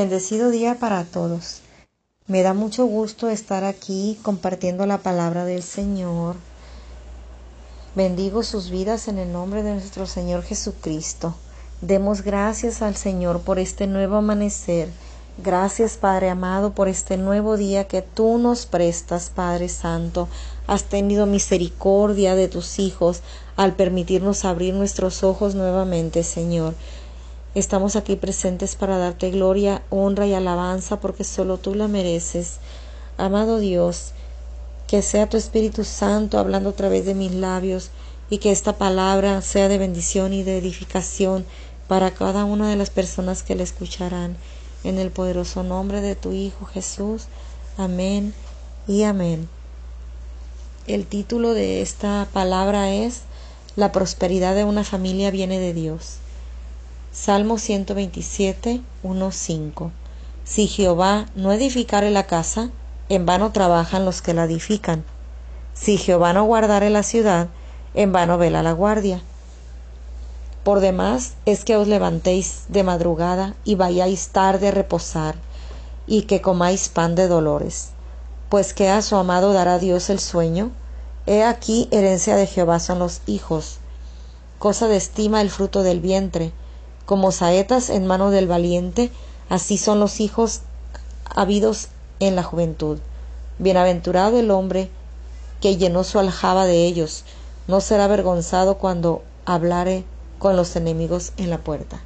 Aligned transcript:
Bendecido 0.00 0.48
día 0.48 0.76
para 0.76 1.04
todos. 1.04 1.60
Me 2.26 2.40
da 2.42 2.54
mucho 2.54 2.86
gusto 2.86 3.28
estar 3.28 3.64
aquí 3.64 4.18
compartiendo 4.22 4.86
la 4.86 4.96
palabra 4.96 5.44
del 5.44 5.62
Señor. 5.62 6.36
Bendigo 7.94 8.42
sus 8.42 8.70
vidas 8.70 9.08
en 9.08 9.18
el 9.18 9.30
nombre 9.30 9.62
de 9.62 9.74
nuestro 9.74 10.06
Señor 10.06 10.42
Jesucristo. 10.42 11.34
Demos 11.82 12.22
gracias 12.22 12.80
al 12.80 12.96
Señor 12.96 13.42
por 13.42 13.58
este 13.58 13.86
nuevo 13.86 14.16
amanecer. 14.16 14.88
Gracias, 15.36 15.98
Padre 15.98 16.30
amado, 16.30 16.72
por 16.72 16.88
este 16.88 17.18
nuevo 17.18 17.58
día 17.58 17.86
que 17.86 18.00
tú 18.00 18.38
nos 18.38 18.64
prestas, 18.64 19.28
Padre 19.28 19.68
Santo. 19.68 20.28
Has 20.66 20.84
tenido 20.84 21.26
misericordia 21.26 22.34
de 22.34 22.48
tus 22.48 22.78
hijos 22.78 23.20
al 23.54 23.74
permitirnos 23.74 24.46
abrir 24.46 24.72
nuestros 24.72 25.22
ojos 25.24 25.54
nuevamente, 25.54 26.22
Señor. 26.22 26.74
Estamos 27.52 27.96
aquí 27.96 28.14
presentes 28.14 28.76
para 28.76 28.96
darte 28.96 29.32
gloria, 29.32 29.82
honra 29.90 30.24
y 30.24 30.34
alabanza 30.34 31.00
porque 31.00 31.24
solo 31.24 31.58
tú 31.58 31.74
la 31.74 31.88
mereces. 31.88 32.58
Amado 33.18 33.58
Dios, 33.58 34.12
que 34.86 35.02
sea 35.02 35.28
tu 35.28 35.36
Espíritu 35.36 35.82
Santo 35.82 36.38
hablando 36.38 36.70
a 36.70 36.74
través 36.74 37.06
de 37.06 37.14
mis 37.14 37.34
labios 37.34 37.90
y 38.30 38.38
que 38.38 38.52
esta 38.52 38.78
palabra 38.78 39.42
sea 39.42 39.68
de 39.68 39.78
bendición 39.78 40.32
y 40.32 40.44
de 40.44 40.58
edificación 40.58 41.44
para 41.88 42.12
cada 42.12 42.44
una 42.44 42.70
de 42.70 42.76
las 42.76 42.90
personas 42.90 43.42
que 43.42 43.56
la 43.56 43.64
escucharán. 43.64 44.36
En 44.84 44.98
el 44.98 45.10
poderoso 45.10 45.64
nombre 45.64 46.00
de 46.00 46.14
tu 46.14 46.30
Hijo 46.30 46.66
Jesús. 46.66 47.24
Amén 47.76 48.32
y 48.86 49.02
amén. 49.02 49.48
El 50.86 51.04
título 51.04 51.52
de 51.52 51.82
esta 51.82 52.28
palabra 52.32 52.92
es 52.92 53.22
La 53.74 53.90
prosperidad 53.90 54.54
de 54.54 54.62
una 54.62 54.84
familia 54.84 55.32
viene 55.32 55.58
de 55.58 55.74
Dios. 55.74 56.18
Salmo 57.12 57.58
127, 57.58 58.82
1, 59.02 59.32
5. 59.32 59.92
Si 60.44 60.68
Jehová 60.68 61.26
no 61.34 61.50
edificare 61.50 62.12
la 62.12 62.28
casa, 62.28 62.70
en 63.08 63.26
vano 63.26 63.50
trabajan 63.50 64.04
los 64.04 64.22
que 64.22 64.32
la 64.32 64.44
edifican. 64.44 65.02
Si 65.74 65.98
Jehová 65.98 66.32
no 66.34 66.44
guardare 66.44 66.88
la 66.88 67.02
ciudad, 67.02 67.48
en 67.94 68.12
vano 68.12 68.38
vela 68.38 68.62
la 68.62 68.70
guardia. 68.70 69.20
Por 70.62 70.78
demás 70.78 71.34
es 71.46 71.64
que 71.64 71.76
os 71.76 71.88
levantéis 71.88 72.66
de 72.68 72.84
madrugada 72.84 73.56
y 73.64 73.74
vayáis 73.74 74.28
tarde 74.28 74.68
a 74.68 74.70
reposar, 74.70 75.34
y 76.06 76.22
que 76.22 76.40
comáis 76.40 76.88
pan 76.88 77.16
de 77.16 77.26
dolores. 77.26 77.88
Pues 78.48 78.72
que 78.72 78.88
a 78.88 79.02
su 79.02 79.16
amado 79.16 79.52
dará 79.52 79.80
Dios 79.80 80.10
el 80.10 80.20
sueño. 80.20 80.70
He 81.26 81.42
aquí 81.42 81.88
herencia 81.90 82.36
de 82.36 82.46
Jehová 82.46 82.78
son 82.78 83.00
los 83.00 83.22
hijos. 83.26 83.78
Cosa 84.60 84.86
de 84.86 84.96
estima 84.96 85.40
el 85.40 85.50
fruto 85.50 85.82
del 85.82 85.98
vientre 85.98 86.52
como 87.10 87.32
saetas 87.32 87.90
en 87.90 88.06
mano 88.06 88.30
del 88.30 88.46
valiente, 88.46 89.10
así 89.48 89.78
son 89.78 89.98
los 89.98 90.20
hijos 90.20 90.60
habidos 91.34 91.88
en 92.20 92.36
la 92.36 92.44
juventud. 92.44 93.00
Bienaventurado 93.58 94.38
el 94.38 94.52
hombre 94.52 94.90
que 95.60 95.76
llenó 95.76 96.04
su 96.04 96.20
aljaba 96.20 96.66
de 96.66 96.84
ellos, 96.84 97.24
no 97.66 97.80
será 97.80 98.04
avergonzado 98.04 98.78
cuando 98.78 99.24
hablare 99.44 100.04
con 100.38 100.54
los 100.54 100.76
enemigos 100.76 101.32
en 101.36 101.50
la 101.50 101.58
puerta. 101.58 102.00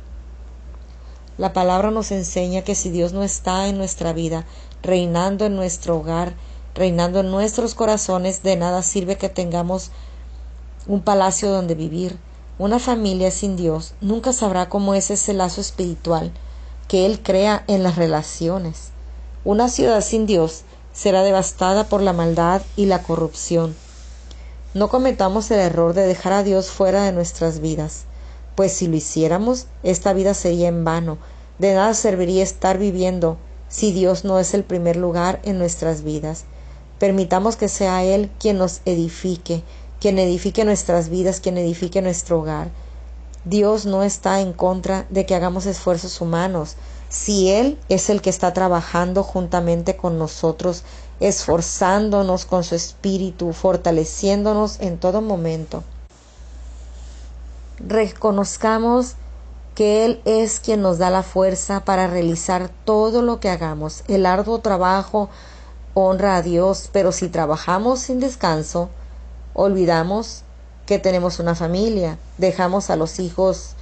La 1.37 1.53
palabra 1.53 1.91
nos 1.91 2.11
enseña 2.11 2.63
que 2.63 2.75
si 2.75 2.89
Dios 2.89 3.13
no 3.13 3.23
está 3.23 3.69
en 3.69 3.77
nuestra 3.77 4.15
vida, 4.15 4.47
reinando 4.83 5.45
en 5.45 5.55
nuestro 5.55 5.99
hogar, 5.99 6.33
reinando 6.75 7.21
en 7.21 7.31
nuestros 7.31 7.75
corazones, 7.75 8.43
de 8.43 8.57
nada 8.57 8.83
sirve 8.83 9.19
que 9.19 9.29
tengamos 9.29 9.91
un 10.87 11.03
palacio 11.03 11.51
donde 11.51 11.75
vivir, 11.75 12.19
una 12.57 12.79
familia 12.79 13.33
sin 13.33 13.57
Dios 13.57 13.95
nunca 14.01 14.33
sabrá 14.33 14.69
cómo 14.69 14.95
es 14.95 15.11
ese 15.11 15.33
lazo 15.35 15.61
espiritual 15.61 16.33
que 16.87 17.05
Él 17.05 17.21
crea 17.21 17.65
en 17.67 17.83
las 17.83 17.97
relaciones. 17.97 18.91
Una 19.45 19.69
ciudad 19.69 20.01
sin 20.03 20.27
Dios 20.27 20.63
será 20.93 21.25
devastada 21.25 21.89
por 21.89 22.01
la 22.01 22.13
maldad 22.13 22.63
y 22.77 22.87
la 22.87 23.03
corrupción. 23.03 23.75
No 24.73 24.89
cometamos 24.89 25.51
el 25.51 25.59
error 25.59 25.95
de 25.95 26.07
dejar 26.07 26.33
a 26.33 26.43
Dios 26.45 26.69
fuera 26.71 27.03
de 27.03 27.13
nuestras 27.13 27.59
vidas, 27.59 28.05
pues 28.55 28.73
si 28.73 28.87
lo 28.87 28.95
hiciéramos, 28.95 29.67
esta 29.83 30.13
vida 30.13 30.33
sería 30.33 30.69
en 30.69 30.85
vano. 30.85 31.19
De 31.59 31.75
nada 31.75 31.93
serviría 31.95 32.45
estar 32.45 32.79
viviendo 32.79 33.37
si 33.69 33.91
Dios 33.91 34.25
no 34.25 34.39
es 34.39 34.55
el 34.55 34.63
primer 34.63 34.95
lugar 34.95 35.41
en 35.43 35.59
nuestras 35.59 36.05
vidas. 36.05 36.45
Permitamos 37.01 37.57
que 37.57 37.69
sea 37.69 38.05
Él 38.05 38.31
quien 38.39 38.59
nos 38.59 38.81
edifique, 38.85 39.65
quien 40.05 40.19
edifique 40.19 40.67
nuestras 40.67 41.09
vidas, 41.09 41.41
quien 41.41 41.57
edifique 41.57 42.03
nuestro 42.03 42.41
hogar. 42.41 42.69
Dios 43.47 43.87
no 43.87 44.03
está 44.03 44.43
en 44.43 44.53
contra 44.53 45.07
de 45.09 45.25
que 45.25 45.35
hagamos 45.35 45.65
esfuerzos 45.65 46.21
humanos. 46.21 46.77
Si 47.09 47.49
Él 47.49 47.79
es 47.89 48.11
el 48.11 48.21
que 48.21 48.29
está 48.29 48.53
trabajando 48.53 49.23
juntamente 49.23 49.97
con 49.97 50.19
nosotros, 50.19 50.85
esforzándonos 51.21 52.45
con 52.45 52.65
su 52.65 52.75
espíritu, 52.75 53.55
fortaleciéndonos 53.55 54.79
en 54.81 54.99
todo 54.99 55.23
momento. 55.23 55.83
Reconozcamos 57.79 59.15
que 59.75 60.05
Él 60.05 60.21
es 60.27 60.61
quien 60.61 60.83
nos 60.83 60.99
da 60.99 61.09
la 61.09 61.23
fuerza 61.23 61.83
para 61.87 62.09
realizar 62.09 62.71
todo 62.85 63.23
lo 63.23 63.41
que 63.41 63.49
hagamos. 63.49 64.05
El 64.07 64.27
arduo 64.27 64.59
trabajo 64.59 65.31
honra 65.95 66.37
a 66.37 66.43
Dios, 66.43 66.91
pero 66.93 67.11
si 67.11 67.31
trabajamos 67.31 68.01
sin 68.01 68.21
descanso, 68.21 68.91
olvidamos 69.55 70.43
que 70.87 70.99
tenemos 70.99 71.39
una 71.39 71.55
familia, 71.55 72.19
dejamos 72.37 72.91
a 72.91 72.97
los 72.97 73.19
hijos, 73.19 73.75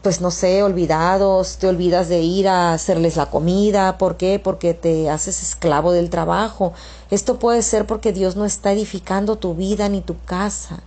pues 0.00 0.20
no 0.20 0.30
sé, 0.30 0.62
olvidados, 0.62 1.58
te 1.58 1.68
olvidas 1.68 2.08
de 2.08 2.20
ir 2.20 2.48
a 2.48 2.72
hacerles 2.72 3.16
la 3.16 3.26
comida, 3.26 3.98
¿por 3.98 4.16
qué? 4.16 4.40
Porque 4.42 4.72
te 4.72 5.10
haces 5.10 5.42
esclavo 5.42 5.92
del 5.92 6.08
trabajo. 6.08 6.72
Esto 7.10 7.38
puede 7.38 7.62
ser 7.62 7.86
porque 7.86 8.12
Dios 8.12 8.36
no 8.36 8.46
está 8.46 8.72
edificando 8.72 9.36
tu 9.36 9.54
vida 9.54 9.88
ni 9.90 10.00
tu 10.00 10.18
casa. 10.24 10.80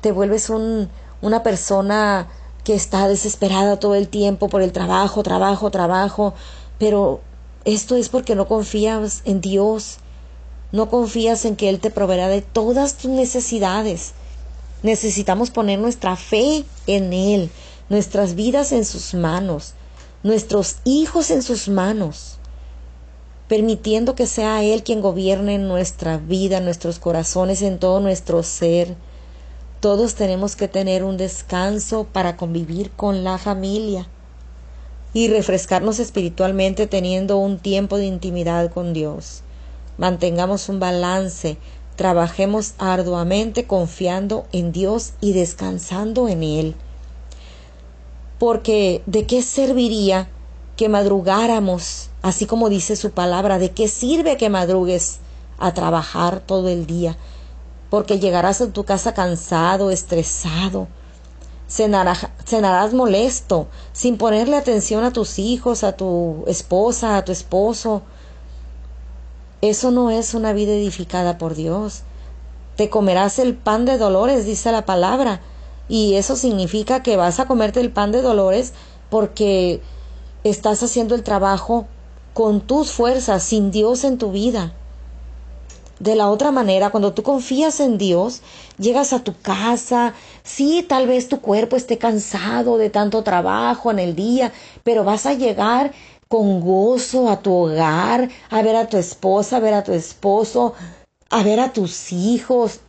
Te 0.00 0.12
vuelves 0.12 0.48
un, 0.48 0.88
una 1.20 1.42
persona 1.42 2.28
que 2.62 2.74
está 2.74 3.08
desesperada 3.08 3.80
todo 3.80 3.96
el 3.96 4.08
tiempo 4.08 4.48
por 4.48 4.62
el 4.62 4.72
trabajo, 4.72 5.22
trabajo, 5.24 5.70
trabajo, 5.70 6.34
pero 6.78 7.20
esto 7.64 7.96
es 7.96 8.08
porque 8.08 8.36
no 8.36 8.46
confías 8.46 9.22
en 9.24 9.40
Dios, 9.40 9.98
no 10.72 10.88
confías 10.88 11.44
en 11.44 11.54
que 11.54 11.68
Él 11.68 11.78
te 11.78 11.90
proveerá 11.90 12.28
de 12.28 12.40
todas 12.40 12.96
tus 12.96 13.10
necesidades. 13.10 14.12
Necesitamos 14.82 15.50
poner 15.50 15.78
nuestra 15.78 16.16
fe 16.16 16.64
en 16.86 17.12
Él, 17.12 17.50
nuestras 17.88 18.34
vidas 18.34 18.72
en 18.72 18.84
sus 18.84 19.14
manos, 19.14 19.74
nuestros 20.22 20.76
hijos 20.84 21.30
en 21.30 21.42
sus 21.42 21.68
manos, 21.68 22.38
permitiendo 23.48 24.14
que 24.14 24.26
sea 24.26 24.64
Él 24.64 24.82
quien 24.82 25.02
gobierne 25.02 25.58
nuestra 25.58 26.16
vida, 26.16 26.60
nuestros 26.60 26.98
corazones, 26.98 27.60
en 27.60 27.78
todo 27.78 28.00
nuestro 28.00 28.42
ser. 28.42 28.96
Todos 29.80 30.14
tenemos 30.14 30.56
que 30.56 30.68
tener 30.68 31.04
un 31.04 31.18
descanso 31.18 32.04
para 32.04 32.36
convivir 32.36 32.90
con 32.92 33.24
la 33.24 33.36
familia 33.36 34.08
y 35.12 35.28
refrescarnos 35.28 35.98
espiritualmente 35.98 36.86
teniendo 36.86 37.36
un 37.36 37.58
tiempo 37.58 37.98
de 37.98 38.06
intimidad 38.06 38.72
con 38.72 38.94
Dios. 38.94 39.42
Mantengamos 39.98 40.68
un 40.68 40.80
balance, 40.80 41.58
trabajemos 41.96 42.74
arduamente 42.78 43.66
confiando 43.66 44.46
en 44.52 44.72
Dios 44.72 45.12
y 45.20 45.32
descansando 45.32 46.28
en 46.28 46.42
Él. 46.42 46.74
Porque 48.38 49.02
¿de 49.06 49.26
qué 49.26 49.42
serviría 49.42 50.28
que 50.76 50.88
madrugáramos, 50.88 52.10
así 52.22 52.46
como 52.46 52.68
dice 52.68 52.96
su 52.96 53.10
palabra? 53.10 53.58
¿De 53.58 53.70
qué 53.70 53.86
sirve 53.88 54.36
que 54.36 54.48
madrugues 54.48 55.18
a 55.58 55.74
trabajar 55.74 56.40
todo 56.40 56.68
el 56.68 56.86
día? 56.86 57.16
Porque 57.90 58.18
llegarás 58.18 58.60
a 58.60 58.72
tu 58.72 58.84
casa 58.84 59.12
cansado, 59.12 59.90
estresado, 59.90 60.88
cenarás 61.68 62.94
molesto, 62.94 63.68
sin 63.92 64.16
ponerle 64.16 64.56
atención 64.56 65.04
a 65.04 65.12
tus 65.12 65.38
hijos, 65.38 65.84
a 65.84 65.92
tu 65.92 66.44
esposa, 66.46 67.16
a 67.16 67.24
tu 67.24 67.32
esposo, 67.32 68.02
eso 69.62 69.92
no 69.92 70.10
es 70.10 70.34
una 70.34 70.52
vida 70.52 70.72
edificada 70.72 71.38
por 71.38 71.54
Dios. 71.54 72.02
Te 72.76 72.90
comerás 72.90 73.38
el 73.38 73.54
pan 73.54 73.84
de 73.84 73.96
dolores, 73.96 74.44
dice 74.44 74.72
la 74.72 74.84
palabra. 74.84 75.40
Y 75.88 76.14
eso 76.14 76.34
significa 76.34 77.02
que 77.02 77.16
vas 77.16 77.38
a 77.38 77.46
comerte 77.46 77.80
el 77.80 77.92
pan 77.92 78.10
de 78.10 78.22
dolores 78.22 78.72
porque 79.08 79.80
estás 80.42 80.82
haciendo 80.82 81.14
el 81.14 81.22
trabajo 81.22 81.86
con 82.34 82.60
tus 82.60 82.90
fuerzas, 82.90 83.44
sin 83.44 83.70
Dios 83.70 84.02
en 84.02 84.18
tu 84.18 84.32
vida. 84.32 84.72
De 86.00 86.16
la 86.16 86.28
otra 86.28 86.50
manera, 86.50 86.90
cuando 86.90 87.12
tú 87.12 87.22
confías 87.22 87.78
en 87.78 87.98
Dios, 87.98 88.42
llegas 88.78 89.12
a 89.12 89.22
tu 89.22 89.38
casa, 89.40 90.14
sí, 90.42 90.84
tal 90.88 91.06
vez 91.06 91.28
tu 91.28 91.40
cuerpo 91.40 91.76
esté 91.76 91.98
cansado 91.98 92.78
de 92.78 92.90
tanto 92.90 93.22
trabajo 93.22 93.92
en 93.92 94.00
el 94.00 94.16
día, 94.16 94.52
pero 94.82 95.04
vas 95.04 95.26
a 95.26 95.34
llegar 95.34 95.92
con 96.32 96.62
gozo 96.62 97.28
a 97.28 97.42
tu 97.42 97.52
hogar, 97.52 98.30
a 98.48 98.62
ver 98.62 98.74
a 98.74 98.86
tu 98.86 98.96
esposa, 98.96 99.58
a 99.58 99.60
ver 99.60 99.74
a 99.74 99.84
tu 99.84 99.92
esposo, 99.92 100.72
a 101.28 101.42
ver 101.42 101.60
a 101.60 101.74
tus 101.74 102.10
hijos, 102.10 102.80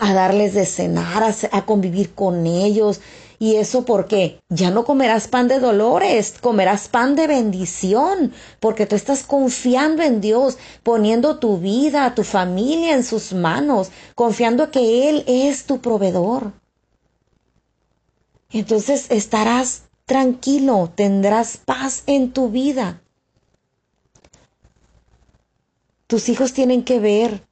a 0.00 0.12
darles 0.12 0.54
de 0.54 0.66
cenar, 0.66 1.22
a, 1.52 1.66
convivir 1.66 2.14
con 2.16 2.48
ellos 2.48 3.00
¿Y 3.38 3.56
eso 3.56 3.84
por 3.84 4.08
qué? 4.08 4.40
Ya 4.48 4.72
no 4.72 4.84
comerás 4.84 5.28
pan 5.28 5.46
de 5.46 5.60
dolores, 5.60 6.34
comerás 6.40 6.88
pan 6.88 7.14
de 7.14 7.28
bendición, 7.28 8.32
porque 8.58 8.86
tú 8.86 8.96
estás 8.96 9.22
confiando 9.22 10.02
en 10.02 10.20
Dios, 10.20 10.58
poniendo 10.82 11.38
tu 11.38 11.58
vida, 11.58 12.12
tu 12.16 12.24
familia 12.24 12.94
en 12.94 13.04
sus 13.04 13.32
manos, 13.34 13.90
confiando 14.16 14.72
que 14.72 15.08
Él 15.08 15.22
es 15.28 15.64
tu 15.64 15.80
proveedor. 15.80 16.52
Entonces 18.50 19.06
estarás 19.10 19.84
tranquilo, 20.06 20.92
tendrás 20.94 21.56
paz 21.56 22.02
en 22.06 22.32
tu 22.32 22.50
vida. 22.50 23.00
Tus 26.06 26.28
hijos 26.28 26.52
tienen 26.52 26.84
que 26.84 27.00
ver 27.00 27.46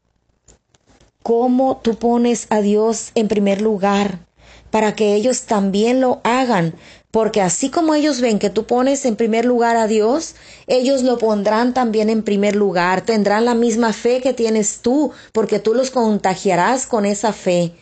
cómo 1.22 1.80
tú 1.82 1.96
pones 1.96 2.46
a 2.50 2.60
Dios 2.60 3.12
en 3.14 3.28
primer 3.28 3.62
lugar 3.62 4.26
para 4.70 4.94
que 4.94 5.14
ellos 5.14 5.42
también 5.42 6.00
lo 6.00 6.20
hagan, 6.24 6.74
porque 7.10 7.42
así 7.42 7.68
como 7.68 7.94
ellos 7.94 8.22
ven 8.22 8.38
que 8.38 8.48
tú 8.48 8.64
pones 8.64 9.04
en 9.04 9.16
primer 9.16 9.44
lugar 9.44 9.76
a 9.76 9.86
Dios, 9.86 10.34
ellos 10.66 11.02
lo 11.02 11.18
pondrán 11.18 11.74
también 11.74 12.08
en 12.08 12.22
primer 12.22 12.56
lugar, 12.56 13.02
tendrán 13.02 13.44
la 13.44 13.54
misma 13.54 13.92
fe 13.92 14.22
que 14.22 14.32
tienes 14.32 14.78
tú, 14.80 15.12
porque 15.32 15.58
tú 15.58 15.74
los 15.74 15.90
contagiarás 15.90 16.86
con 16.86 17.04
esa 17.04 17.34
fe. 17.34 17.74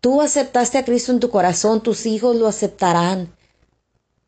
Tú 0.00 0.22
aceptaste 0.22 0.78
a 0.78 0.84
Cristo 0.84 1.10
en 1.10 1.18
tu 1.18 1.28
corazón, 1.28 1.82
tus 1.82 2.06
hijos 2.06 2.36
lo 2.36 2.46
aceptarán, 2.46 3.34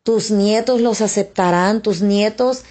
tus 0.03 0.31
nietos 0.31 0.81
los 0.81 1.01
aceptarán, 1.01 1.81
tus 1.81 2.01
nietos 2.01 2.63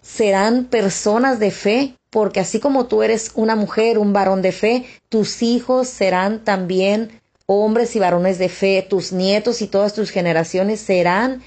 serán 0.00 0.66
personas 0.66 1.38
de 1.38 1.50
fe, 1.50 1.96
porque 2.10 2.40
así 2.40 2.60
como 2.60 2.86
tú 2.86 3.02
eres 3.02 3.32
una 3.34 3.56
mujer, 3.56 3.98
un 3.98 4.12
varón 4.12 4.42
de 4.42 4.52
fe, 4.52 4.86
tus 5.08 5.42
hijos 5.42 5.88
serán 5.88 6.44
también 6.44 7.20
hombres 7.46 7.96
y 7.96 7.98
varones 7.98 8.38
de 8.38 8.48
fe, 8.48 8.86
tus 8.88 9.12
nietos 9.12 9.62
y 9.62 9.66
todas 9.66 9.94
tus 9.94 10.10
generaciones 10.10 10.80
serán 10.80 11.42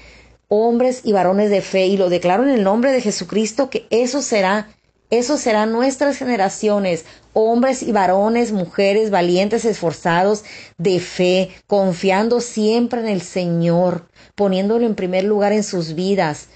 hombres 0.48 1.02
y 1.04 1.12
varones 1.12 1.50
de 1.50 1.62
fe. 1.62 1.86
Y 1.86 1.96
lo 1.96 2.08
declaro 2.08 2.42
en 2.42 2.50
el 2.50 2.64
nombre 2.64 2.92
de 2.92 3.00
Jesucristo 3.00 3.70
que 3.70 3.86
eso 3.90 4.22
será, 4.22 4.68
eso 5.10 5.38
serán 5.38 5.72
nuestras 5.72 6.18
generaciones, 6.18 7.04
hombres 7.32 7.82
y 7.82 7.92
varones, 7.92 8.52
mujeres 8.52 9.10
valientes, 9.10 9.64
esforzados 9.64 10.44
de 10.76 11.00
fe, 11.00 11.50
confiando 11.66 12.40
siempre 12.40 13.00
en 13.00 13.08
el 13.08 13.22
Señor, 13.22 14.06
poniéndolo 14.38 14.86
en 14.86 14.94
primer 14.94 15.24
lugar 15.24 15.52
en 15.52 15.64
sus 15.64 15.94
vidas 15.94 16.48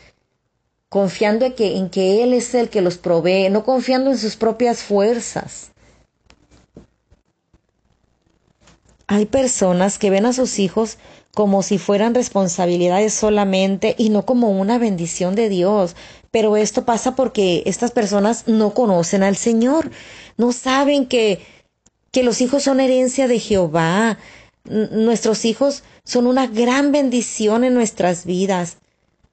confiando 0.92 1.46
en 1.46 1.54
que, 1.54 1.78
en 1.78 1.88
que 1.88 2.22
Él 2.22 2.34
es 2.34 2.54
el 2.54 2.68
que 2.68 2.82
los 2.82 2.98
provee, 2.98 3.48
no 3.48 3.64
confiando 3.64 4.10
en 4.10 4.18
sus 4.18 4.36
propias 4.36 4.82
fuerzas. 4.82 5.70
Hay 9.06 9.24
personas 9.24 9.98
que 9.98 10.10
ven 10.10 10.26
a 10.26 10.34
sus 10.34 10.58
hijos 10.58 10.98
como 11.34 11.62
si 11.62 11.78
fueran 11.78 12.14
responsabilidades 12.14 13.14
solamente 13.14 13.94
y 13.96 14.10
no 14.10 14.26
como 14.26 14.50
una 14.50 14.76
bendición 14.76 15.34
de 15.34 15.48
Dios. 15.48 15.96
Pero 16.30 16.58
esto 16.58 16.84
pasa 16.84 17.16
porque 17.16 17.62
estas 17.64 17.90
personas 17.90 18.46
no 18.46 18.74
conocen 18.74 19.22
al 19.22 19.36
Señor, 19.36 19.90
no 20.36 20.52
saben 20.52 21.06
que, 21.06 21.40
que 22.10 22.22
los 22.22 22.42
hijos 22.42 22.64
son 22.64 22.80
herencia 22.80 23.28
de 23.28 23.38
Jehová. 23.38 24.18
Nuestros 24.64 25.44
hijos 25.44 25.82
son 26.04 26.26
una 26.26 26.46
gran 26.46 26.92
bendición 26.92 27.64
en 27.64 27.74
nuestras 27.74 28.24
vidas 28.24 28.76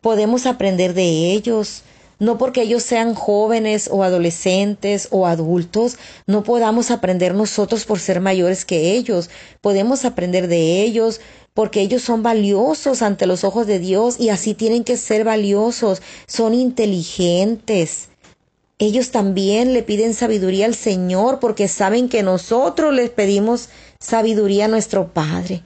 podemos 0.02 0.46
aprender 0.46 0.94
de 0.94 1.32
ellos. 1.32 1.84
No 2.20 2.38
porque 2.38 2.64
ellos 2.64 2.84
sean 2.84 3.16
jóvenes 3.16 3.88
o 3.90 4.04
adolescentes 4.04 5.08
o 5.10 5.26
adultos, 5.26 5.98
no 6.28 6.44
podamos 6.44 6.92
aprender 6.92 7.34
nosotros 7.34 7.86
por 7.86 8.00
ser 8.00 8.20
mayores 8.20 8.66
que 8.66 8.92
ellos. 8.92 9.30
Podemos 9.62 10.04
aprender 10.04 10.50
de 10.50 10.82
ellos 10.82 11.22
porque 11.54 11.80
ellos 11.80 12.02
son 12.02 12.22
valiosos 12.22 13.02
ante 13.04 13.26
los 13.26 13.46
ojos 13.46 13.68
de 13.68 13.80
Dios 13.80 14.20
y 14.20 14.30
así 14.30 14.54
tienen 14.54 14.84
que 14.84 14.98
ser 14.98 15.24
valiosos. 15.24 16.02
Son 16.28 16.54
inteligentes. 16.54 18.10
Ellos 18.80 19.12
también 19.12 19.74
le 19.74 19.84
piden 19.84 20.14
sabiduría 20.14 20.66
al 20.66 20.76
Señor 20.76 21.40
porque 21.40 21.70
saben 21.70 22.10
que 22.10 22.22
nosotros 22.22 22.94
les 22.94 23.12
pedimos 23.12 23.62
sabiduría 23.62 23.89
a 24.02 24.68
nuestro 24.68 25.12
Padre. 25.14 25.64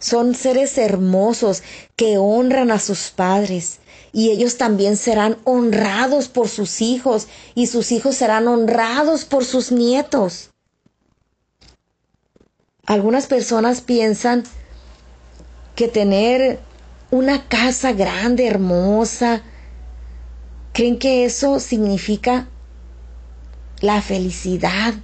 Son 0.00 0.34
seres 0.34 0.78
hermosos 0.78 1.62
que 1.94 2.16
honran 2.18 2.70
a 2.70 2.78
sus 2.78 3.10
padres 3.10 3.78
y 4.12 4.30
ellos 4.30 4.56
también 4.56 4.96
serán 4.96 5.36
honrados 5.44 6.28
por 6.28 6.48
sus 6.48 6.80
hijos 6.80 7.28
y 7.54 7.66
sus 7.66 7.92
hijos 7.92 8.16
serán 8.16 8.48
honrados 8.48 9.24
por 9.24 9.44
sus 9.44 9.70
nietos. 9.70 10.50
Algunas 12.86 13.26
personas 13.26 13.80
piensan 13.80 14.44
que 15.74 15.88
tener 15.88 16.60
una 17.10 17.48
casa 17.48 17.92
grande, 17.92 18.46
hermosa, 18.46 19.42
creen 20.72 20.98
que 20.98 21.24
eso 21.24 21.60
significa 21.60 22.48
la 23.80 24.00
felicidad, 24.02 24.94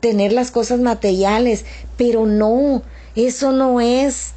tener 0.00 0.32
las 0.32 0.50
cosas 0.50 0.80
materiales, 0.80 1.64
pero 1.96 2.26
no, 2.26 2.82
eso 3.14 3.52
no 3.52 3.80
es 3.80 4.32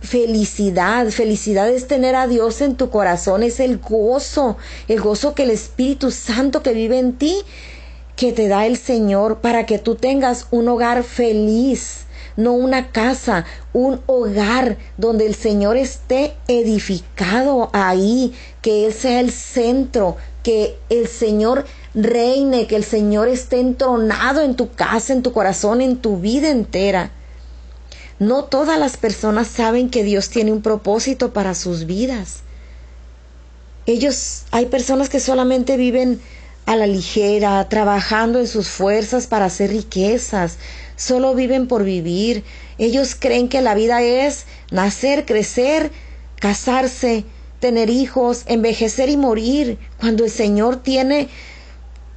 felicidad. 0.00 1.08
Felicidad 1.10 1.68
es 1.68 1.86
tener 1.86 2.14
a 2.14 2.26
Dios 2.26 2.60
en 2.60 2.76
tu 2.76 2.90
corazón, 2.90 3.42
es 3.42 3.60
el 3.60 3.78
gozo, 3.78 4.56
el 4.88 5.00
gozo 5.00 5.34
que 5.34 5.42
el 5.42 5.50
Espíritu 5.50 6.10
Santo 6.10 6.62
que 6.62 6.72
vive 6.72 6.98
en 6.98 7.14
ti, 7.14 7.42
que 8.14 8.32
te 8.32 8.48
da 8.48 8.66
el 8.66 8.78
Señor 8.78 9.40
para 9.40 9.66
que 9.66 9.78
tú 9.78 9.94
tengas 9.94 10.46
un 10.50 10.68
hogar 10.68 11.02
feliz. 11.02 12.02
No 12.36 12.52
una 12.52 12.92
casa, 12.92 13.46
un 13.72 14.02
hogar 14.04 14.76
donde 14.98 15.26
el 15.26 15.34
Señor 15.34 15.78
esté 15.78 16.34
edificado 16.48 17.70
ahí, 17.72 18.34
que 18.66 18.84
Él 18.84 18.92
sea 18.92 19.20
el 19.20 19.30
centro, 19.30 20.16
que 20.42 20.76
el 20.88 21.06
Señor 21.06 21.66
reine, 21.94 22.66
que 22.66 22.74
el 22.74 22.82
Señor 22.82 23.28
esté 23.28 23.60
entronado 23.60 24.42
en 24.42 24.56
tu 24.56 24.72
casa, 24.72 25.12
en 25.12 25.22
tu 25.22 25.32
corazón, 25.32 25.80
en 25.80 25.98
tu 25.98 26.18
vida 26.18 26.50
entera. 26.50 27.12
No 28.18 28.42
todas 28.42 28.76
las 28.76 28.96
personas 28.96 29.46
saben 29.46 29.88
que 29.88 30.02
Dios 30.02 30.30
tiene 30.30 30.50
un 30.50 30.62
propósito 30.62 31.32
para 31.32 31.54
sus 31.54 31.86
vidas. 31.86 32.40
Ellos, 33.86 34.46
hay 34.50 34.66
personas 34.66 35.10
que 35.10 35.20
solamente 35.20 35.76
viven 35.76 36.20
a 36.64 36.74
la 36.74 36.88
ligera, 36.88 37.68
trabajando 37.68 38.40
en 38.40 38.48
sus 38.48 38.66
fuerzas 38.66 39.28
para 39.28 39.44
hacer 39.44 39.70
riquezas, 39.70 40.58
solo 40.96 41.36
viven 41.36 41.68
por 41.68 41.84
vivir. 41.84 42.42
Ellos 42.78 43.14
creen 43.14 43.48
que 43.48 43.62
la 43.62 43.76
vida 43.76 44.02
es 44.02 44.44
nacer, 44.72 45.24
crecer, 45.24 45.92
casarse, 46.40 47.24
tener 47.60 47.90
hijos, 47.90 48.42
envejecer 48.46 49.08
y 49.08 49.16
morir, 49.16 49.78
cuando 49.98 50.24
el 50.24 50.30
Señor 50.30 50.76
tiene 50.76 51.28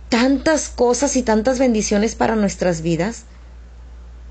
tantas 0.09 0.69
cosas 0.69 1.15
y 1.15 1.23
tantas 1.23 1.59
bendiciones 1.59 2.15
para 2.15 2.35
nuestras 2.35 2.81
vidas. 2.81 3.23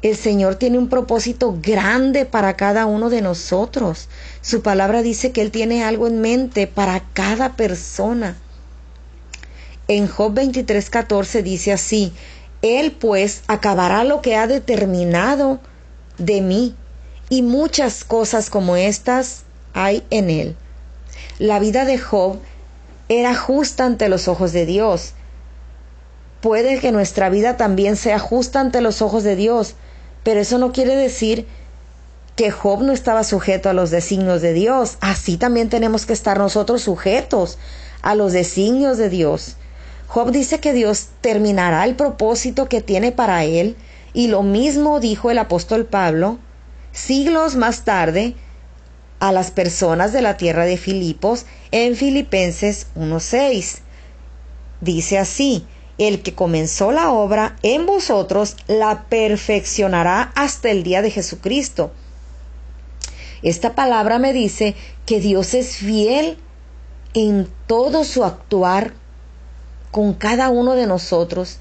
El 0.03 0.17
Señor 0.17 0.57
tiene 0.57 0.79
un 0.79 0.89
propósito 0.89 1.59
grande 1.61 2.25
para 2.25 2.57
cada 2.57 2.87
uno 2.87 3.11
de 3.11 3.21
nosotros. 3.21 4.09
Su 4.43 4.63
palabra 4.63 5.03
dice 5.03 5.33
que 5.33 5.41
Él 5.41 5.51
tiene 5.51 5.83
algo 5.83 6.07
en 6.07 6.21
mente 6.21 6.67
para 6.67 7.01
cada 7.15 7.57
persona. 7.57 8.37
En 9.89 10.07
Job 10.07 10.35
23:14 10.35 11.43
dice 11.43 11.73
así, 11.73 12.13
Él 12.63 12.93
pues 12.93 13.43
acabará 13.49 14.05
lo 14.05 14.21
que 14.21 14.37
ha 14.37 14.47
determinado 14.47 15.61
de 16.19 16.43
mí, 16.43 16.77
y 17.31 17.43
muchas 17.43 18.05
cosas 18.05 18.51
como 18.51 18.77
estas 18.77 19.45
hay 19.75 20.05
en 20.11 20.31
Él. 20.31 20.57
La 21.39 21.61
vida 21.61 21.85
de 21.85 21.99
Job 21.99 22.41
era 23.09 23.33
justa 23.37 23.85
ante 23.85 24.09
los 24.09 24.27
ojos 24.27 24.53
de 24.53 24.67
Dios. 24.67 25.13
Puede 26.41 26.81
que 26.81 26.91
nuestra 26.91 27.31
vida 27.31 27.57
también 27.57 27.95
sea 27.95 28.19
justa 28.19 28.59
ante 28.59 28.81
los 28.81 29.03
ojos 29.03 29.23
de 29.23 29.37
Dios, 29.37 29.77
pero 30.25 30.41
eso 30.41 30.59
no 30.59 30.73
quiere 30.73 30.97
decir 30.97 31.47
que 32.35 32.51
Job 32.51 32.83
no 32.83 32.93
estaba 32.93 33.23
sujeto 33.23 33.71
a 33.71 33.73
los 33.73 33.91
designios 33.91 34.43
de 34.43 34.53
Dios. 34.53 34.99
Así 35.01 35.37
también 35.37 35.69
tenemos 35.69 36.07
que 36.07 36.13
estar 36.13 36.39
nosotros 36.39 36.83
sujetos 36.83 37.57
a 38.03 38.17
los 38.17 38.33
designios 38.33 38.99
de 38.99 39.09
Dios. 39.09 39.55
Job 40.09 40.33
dice 40.33 40.59
que 40.59 40.73
Dios 40.73 41.07
terminará 41.21 41.85
el 41.85 41.95
propósito 41.95 42.69
que 42.69 42.81
tiene 42.81 43.13
para 43.13 43.45
él, 43.45 43.77
y 44.13 44.27
lo 44.27 44.43
mismo 44.43 44.99
dijo 44.99 45.31
el 45.31 45.39
apóstol 45.39 45.85
Pablo 45.87 46.41
siglos 46.91 47.55
más 47.55 47.85
tarde 47.85 48.35
a 49.21 49.33
las 49.33 49.51
personas 49.51 50.13
de 50.13 50.23
la 50.23 50.37
tierra 50.37 50.65
de 50.65 50.77
Filipos 50.77 51.47
en 51.71 51.97
Filipenses 51.97 52.87
1.6. 52.97 53.81
Dice 54.81 55.19
así, 55.19 55.67
el 55.99 56.23
que 56.23 56.35
comenzó 56.35 56.93
la 56.93 57.11
obra 57.11 57.57
en 57.63 57.85
vosotros 57.85 58.57
la 58.69 59.05
perfeccionará 59.09 60.33
hasta 60.37 60.71
el 60.71 60.85
día 60.85 61.03
de 61.03 61.11
Jesucristo. 61.11 61.91
Esta 63.43 63.75
palabra 63.75 64.19
me 64.19 64.33
dice 64.33 64.75
que 65.07 65.21
Dios 65.21 65.55
es 65.55 65.77
fiel 65.77 66.39
en 67.15 67.49
todo 67.67 68.05
su 68.05 68.25
actuar 68.25 68.93
con 69.91 70.15
cada 70.15 70.51
uno 70.51 70.75
de 70.75 70.87
nosotros. 70.87 71.59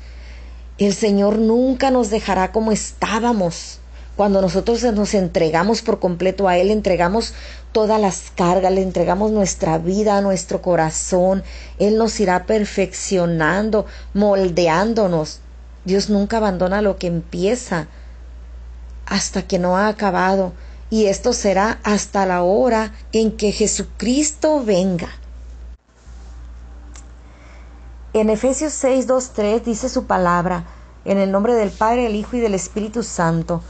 El 0.78 0.94
Señor 0.94 1.40
nunca 1.40 1.90
nos 1.90 2.10
dejará 2.10 2.52
como 2.52 2.72
estábamos, 2.72 3.77
Cuando 4.18 4.42
nosotros 4.42 4.82
nos 4.96 5.14
entregamos 5.14 5.84
por 5.84 6.00
completo 6.00 6.48
a 6.48 6.58
Él, 6.58 6.72
entregamos 6.72 7.36
todas 7.72 8.02
las 8.02 8.32
cargas, 8.36 8.72
le 8.72 8.82
entregamos 8.82 9.32
nuestra 9.32 9.78
vida, 9.78 10.20
nuestro 10.22 10.60
corazón, 10.60 11.44
Él 11.78 12.00
nos 12.00 12.20
irá 12.20 12.48
perfeccionando, 12.48 13.86
moldeándonos. 14.16 15.40
Dios 15.86 16.10
nunca 16.10 16.38
abandona 16.38 16.82
lo 16.82 16.98
que 16.98 17.06
empieza 17.06 17.90
hasta 19.06 19.44
que 19.44 19.60
no 19.60 19.78
ha 19.78 19.88
acabado. 19.88 20.52
Y 20.90 21.06
esto 21.06 21.32
será 21.32 21.80
hasta 21.84 22.26
la 22.26 22.42
hora 22.42 22.96
en 23.12 23.38
que 23.38 23.52
Jesucristo 23.52 24.64
venga. 24.64 25.10
En 28.14 28.32
Efesios 28.32 28.74
6, 28.74 29.06
2, 29.06 29.30
3 29.30 29.64
dice 29.64 29.90
su 29.90 30.08
palabra, 30.08 30.66
en 31.06 31.20
el 31.20 31.32
nombre 31.32 31.54
del 31.54 31.70
Padre, 31.70 32.06
del 32.06 32.16
Hijo 32.16 32.36
y 32.36 32.40
del 32.40 32.56
Espíritu 32.56 33.04
Santo. 33.04 33.62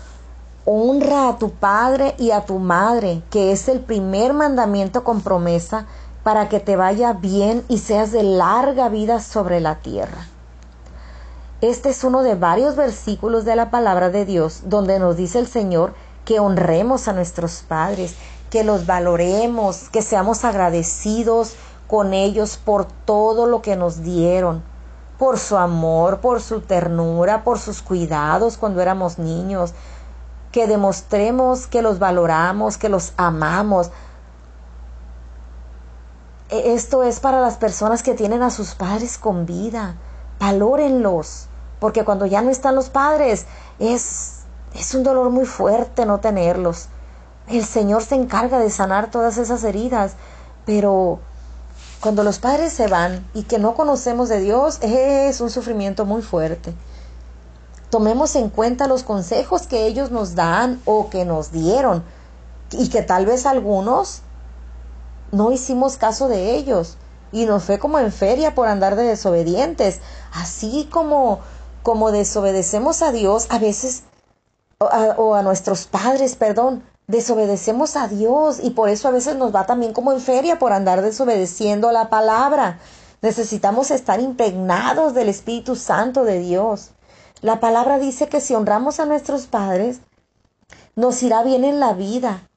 Honra 0.70 1.30
a 1.30 1.38
tu 1.38 1.52
padre 1.52 2.14
y 2.18 2.32
a 2.32 2.42
tu 2.42 2.60
madre, 2.60 3.24
que 3.30 3.54
es 3.54 3.70
el 3.70 3.80
primer 3.80 4.34
mandamiento 4.34 5.06
con 5.06 5.22
promesa, 5.22 5.86
para 6.24 6.50
que 6.50 6.60
te 6.60 6.76
vaya 6.76 7.14
bien 7.14 7.64
y 7.70 7.78
seas 7.78 8.12
de 8.12 8.22
larga 8.22 8.90
vida 8.90 9.22
sobre 9.22 9.62
la 9.62 9.76
tierra. 9.76 10.28
Este 11.62 11.88
es 11.88 12.04
uno 12.04 12.22
de 12.22 12.36
varios 12.36 12.76
versículos 12.76 13.46
de 13.46 13.56
la 13.56 13.72
palabra 13.72 14.10
de 14.10 14.26
Dios 14.26 14.64
donde 14.66 15.00
nos 15.00 15.16
dice 15.16 15.40
el 15.40 15.48
Señor 15.48 15.94
que 16.26 16.42
honremos 16.42 17.08
a 17.08 17.14
nuestros 17.14 17.64
padres, 17.66 18.16
que 18.50 18.66
los 18.66 18.86
valoremos, 18.86 19.88
que 19.88 20.02
seamos 20.02 20.44
agradecidos 20.44 21.54
con 21.88 22.14
ellos 22.14 22.58
por 22.58 22.84
todo 22.84 23.46
lo 23.46 23.62
que 23.62 23.78
nos 23.78 24.04
dieron, 24.04 24.62
por 25.18 25.40
su 25.40 25.56
amor, 25.56 26.20
por 26.20 26.42
su 26.42 26.60
ternura, 26.60 27.46
por 27.46 27.58
sus 27.58 27.82
cuidados 27.82 28.58
cuando 28.58 28.82
éramos 28.82 29.18
niños, 29.18 29.74
que 30.51 30.68
demostremos 30.68 31.68
que 31.68 31.82
los 31.82 32.00
valoramos, 32.00 32.77
que 32.77 32.89
los 32.89 33.13
amamos. 33.18 33.92
E, 36.50 36.74
esto 36.74 37.04
es 37.04 37.20
para 37.20 37.42
las 37.42 37.58
personas 37.58 38.04
que 38.04 38.13
tienen 38.13 38.44
a 38.44 38.50
sus 38.50 38.75
padres 38.75 39.18
con 39.18 39.46
vida. 39.46 39.96
Valórenlos, 40.39 41.48
porque 41.80 42.06
cuando 42.06 42.25
ya 42.25 42.42
no 42.42 42.50
están 42.50 42.75
los 42.75 42.89
padres 42.89 43.46
es, 43.80 44.39
es 44.74 44.94
un 44.94 45.04
dolor 45.04 45.30
muy 45.30 45.46
fuerte 45.46 46.06
no 46.06 46.20
tenerlos. 46.20 46.88
El 47.48 47.66
Señor 47.66 48.04
se 48.04 48.16
encarga 48.16 48.60
de 48.60 48.70
sanar 48.70 49.10
todas 49.10 49.38
esas 49.38 49.63
heridas, 49.63 50.13
pero 50.66 51.20
cuando 52.01 52.24
los 52.24 52.39
padres 52.39 52.74
se 52.74 52.88
van 52.88 53.25
y 53.34 53.44
que 53.44 53.58
no 53.58 53.74
conocemos 53.74 54.30
de 54.30 54.39
Dios 54.39 54.80
es 54.82 55.42
un 55.42 55.50
sufrimiento 55.50 56.06
muy 56.06 56.22
fuerte 56.22 56.74
tomemos 57.89 58.36
en 58.36 58.50
cuenta 58.50 58.88
los 58.88 59.03
consejos 59.03 59.67
que 59.67 59.86
ellos 59.86 60.12
nos 60.12 60.36
dan 60.36 60.82
o 60.86 61.10
que 61.10 61.25
nos 61.25 61.51
dieron 61.51 62.03
y 62.72 62.89
que 62.89 63.01
tal 63.01 63.25
vez 63.25 63.46
algunos 63.46 64.22
no 65.32 65.51
hicimos 65.51 65.98
caso 65.98 66.27
de 66.27 66.56
ellos 66.56 66.98
y 67.32 67.46
nos 67.46 67.63
fue 67.63 67.79
como 67.79 68.00
en 68.00 68.12
feria 68.12 68.56
por 68.56 68.67
andar 68.67 68.96
de 68.96 69.03
desobedientes, 69.03 70.00
así 70.34 70.88
como 70.91 71.39
como 71.84 72.12
desobedecemos 72.12 73.01
a 73.01 73.13
Dios 73.13 73.48
a 73.50 73.60
veces 73.60 74.03
o 74.79 75.36
a, 75.36 75.41
nuestros 75.41 75.86
padres, 75.88 76.36
perdón, 76.36 76.84
desobedecemos 77.08 77.96
a 77.96 78.10
Dios 78.10 78.60
y 78.62 78.72
por 78.72 78.89
eso 78.89 79.08
a 79.08 79.12
veces 79.12 79.38
nos 79.38 79.56
va 79.56 79.65
también 79.65 79.94
como 79.94 80.12
en 80.12 80.20
feria 80.20 80.60
por 80.60 80.74
andar 80.74 81.01
desobedeciendo 81.01 81.94
la 81.94 82.10
palabra. 82.10 82.79
Necesitamos 83.22 83.89
estar 83.89 84.20
impregnados 84.20 85.13
del 85.13 85.29
Espíritu 85.29 85.77
Santo 85.77 86.25
de 86.25 86.39
Dios. 86.39 86.91
La 87.41 87.60
palabra 87.60 88.00
dice 88.00 88.27
que 88.27 88.41
si 88.41 88.56
honramos 88.56 89.00
a 89.00 89.06
nuestros 89.06 89.46
padres, 89.46 90.00
nos 90.96 91.22
irá 91.22 91.44
bien 91.44 91.63
en 91.63 91.79
la 91.79 91.94
vida. 91.94 92.50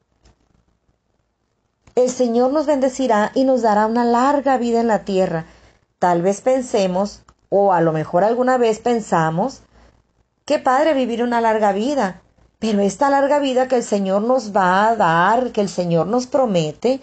El 1.95 2.09
Señor 2.09 2.51
nos 2.51 2.65
bendecirá 2.65 3.31
y 3.35 3.43
nos 3.43 3.61
dará 3.61 3.85
una 3.85 4.05
larga 4.05 4.57
vida 4.57 4.79
en 4.79 4.87
la 4.87 5.05
tierra. 5.05 5.45
Tal 5.99 6.21
vez 6.21 6.41
pensemos, 6.41 7.21
o 7.49 7.73
a 7.73 7.81
lo 7.81 7.91
mejor 7.91 8.23
alguna 8.23 8.57
vez 8.57 8.79
pensamos, 8.79 9.61
qué 10.45 10.57
padre 10.57 10.93
vivir 10.93 11.21
una 11.21 11.41
larga 11.41 11.73
vida. 11.73 12.21
Pero 12.57 12.79
esta 12.79 13.09
larga 13.09 13.39
vida 13.39 13.67
que 13.67 13.75
el 13.75 13.83
Señor 13.83 14.21
nos 14.23 14.55
va 14.55 14.87
a 14.87 14.95
dar, 14.95 15.51
que 15.51 15.61
el 15.61 15.69
Señor 15.69 16.07
nos 16.07 16.27
promete, 16.27 17.01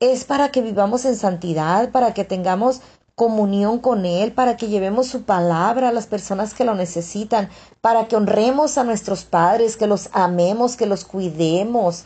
es 0.00 0.24
para 0.24 0.50
que 0.50 0.62
vivamos 0.62 1.04
en 1.04 1.14
santidad, 1.14 1.90
para 1.90 2.14
que 2.14 2.24
tengamos 2.24 2.80
comunión 3.20 3.80
con 3.80 4.06
Él, 4.06 4.32
para 4.32 4.56
que 4.56 4.68
llevemos 4.68 5.06
su 5.08 5.24
palabra 5.24 5.90
a 5.90 5.92
las 5.92 6.06
personas 6.06 6.54
que 6.54 6.64
lo 6.64 6.74
necesitan, 6.74 7.50
para 7.82 8.08
que 8.08 8.16
honremos 8.16 8.78
a 8.78 8.84
nuestros 8.84 9.26
padres, 9.26 9.76
que 9.76 9.86
los 9.86 10.08
amemos, 10.12 10.74
que 10.74 10.86
los 10.86 11.04
cuidemos. 11.04 12.04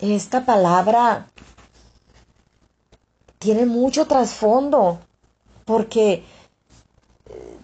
Esta 0.00 0.46
palabra 0.46 1.26
tiene 3.38 3.66
mucho 3.66 4.06
trasfondo, 4.06 5.00
porque 5.66 6.24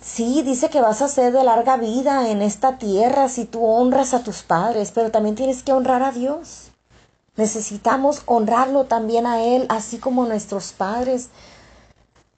sí, 0.02 0.42
dice 0.42 0.68
que 0.68 0.82
vas 0.82 1.00
a 1.00 1.08
ser 1.08 1.32
de 1.32 1.42
larga 1.42 1.78
vida 1.78 2.28
en 2.28 2.42
esta 2.42 2.76
tierra 2.76 3.30
si 3.30 3.46
tú 3.46 3.64
honras 3.64 4.12
a 4.12 4.22
tus 4.22 4.42
padres, 4.42 4.92
pero 4.94 5.10
también 5.10 5.36
tienes 5.36 5.62
que 5.62 5.72
honrar 5.72 6.02
a 6.02 6.12
Dios. 6.12 6.67
Necesitamos 7.38 8.22
honrarlo 8.26 8.86
también 8.86 9.24
a 9.24 9.40
Él, 9.40 9.64
así 9.68 9.98
como 9.98 10.26
nuestros 10.26 10.72
padres. 10.72 11.28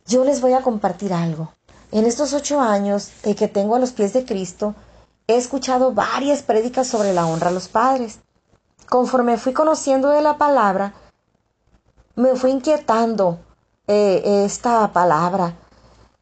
Yo 0.07 0.26
les 0.26 0.42
voy 0.42 0.52
a 0.52 0.61
compartir 0.61 1.14
algo. 1.14 1.54
En 1.90 2.04
estos 2.04 2.35
ocho 2.35 2.61
años 2.61 3.11
de 3.23 3.35
que 3.35 3.49
tengo 3.49 3.76
a 3.76 3.78
los 3.78 3.92
pies 3.92 4.12
de 4.12 4.26
Cristo, 4.26 4.75
he 5.26 5.37
escuchado 5.37 5.92
varias 5.92 6.42
prédicas 6.42 6.87
sobre 6.87 7.14
la 7.14 7.26
honra 7.26 7.49
a 7.49 7.52
los 7.52 7.69
padres. 7.69 8.21
Conforme 8.90 9.38
fui 9.38 9.54
conociendo 9.54 10.11
de 10.11 10.21
la 10.21 10.37
palabra, 10.37 10.92
me 12.14 12.37
fui 12.37 12.50
inquietando 12.50 13.38
eh, 13.87 14.45
esta 14.45 14.92
palabra. 14.92 15.57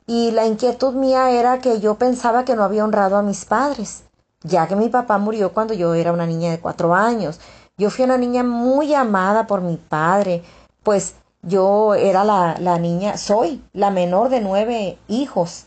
Y 0.07 0.31
la 0.31 0.47
inquietud 0.47 0.95
mía 0.95 1.33
era 1.33 1.59
que 1.59 1.81
yo 1.81 1.97
pensaba 1.97 2.45
que 2.45 2.55
no 2.55 2.63
había 2.63 2.85
honrado 2.85 3.17
a 3.17 3.23
mis 3.23 3.45
padres, 3.45 4.05
ya 4.45 4.69
que 4.69 4.77
mi 4.77 4.89
papá 4.89 5.19
murió 5.19 5.53
cuando 5.53 5.75
yo 5.75 5.95
era 5.95 6.13
una 6.13 6.27
niña 6.27 6.53
de 6.53 6.61
cuatro 6.61 6.95
años. 6.95 7.41
Yo 7.79 7.91
fui 7.91 8.05
una 8.05 8.19
niña 8.19 8.43
muy 8.43 8.93
amada 8.93 9.47
por 9.47 9.61
mi 9.61 9.77
padre, 9.77 10.43
pues 10.83 11.15
yo 11.43 11.95
era 11.95 12.25
la, 12.25 12.57
la 12.59 12.79
niña, 12.81 13.17
soy 13.17 13.63
la 13.73 13.91
menor 13.91 14.31
de 14.31 14.41
nueve 14.41 14.99
hijos. 15.07 15.67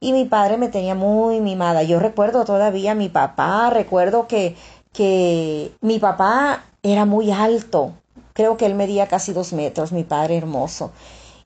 Y 0.00 0.12
mi 0.12 0.24
padre 0.24 0.58
me 0.58 0.68
tenía 0.68 0.96
muy 0.96 1.40
mimada. 1.40 1.84
Yo 1.84 2.00
recuerdo 2.00 2.44
todavía 2.44 2.92
a 2.92 2.96
mi 2.96 3.08
papá, 3.08 3.70
recuerdo 3.70 4.26
que, 4.26 4.56
que 4.92 5.72
mi 5.80 6.00
papá 6.00 6.64
era 6.82 7.04
muy 7.04 7.30
alto. 7.30 7.92
Creo 8.32 8.56
que 8.56 8.66
él 8.66 8.74
medía 8.74 9.06
casi 9.06 9.32
dos 9.32 9.52
metros, 9.52 9.92
mi 9.92 10.02
padre 10.02 10.36
hermoso. 10.36 10.90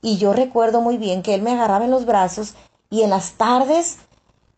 Y 0.01 0.17
yo 0.17 0.33
recuerdo 0.33 0.81
muy 0.81 0.97
bien 0.97 1.23
que 1.23 1.35
él 1.35 1.43
me 1.43 1.53
agarraba 1.53 1.85
en 1.85 1.91
los 1.91 2.07
brazos 2.07 2.55
y 2.89 3.03
en 3.03 3.11
las 3.11 3.33
tardes 3.33 3.99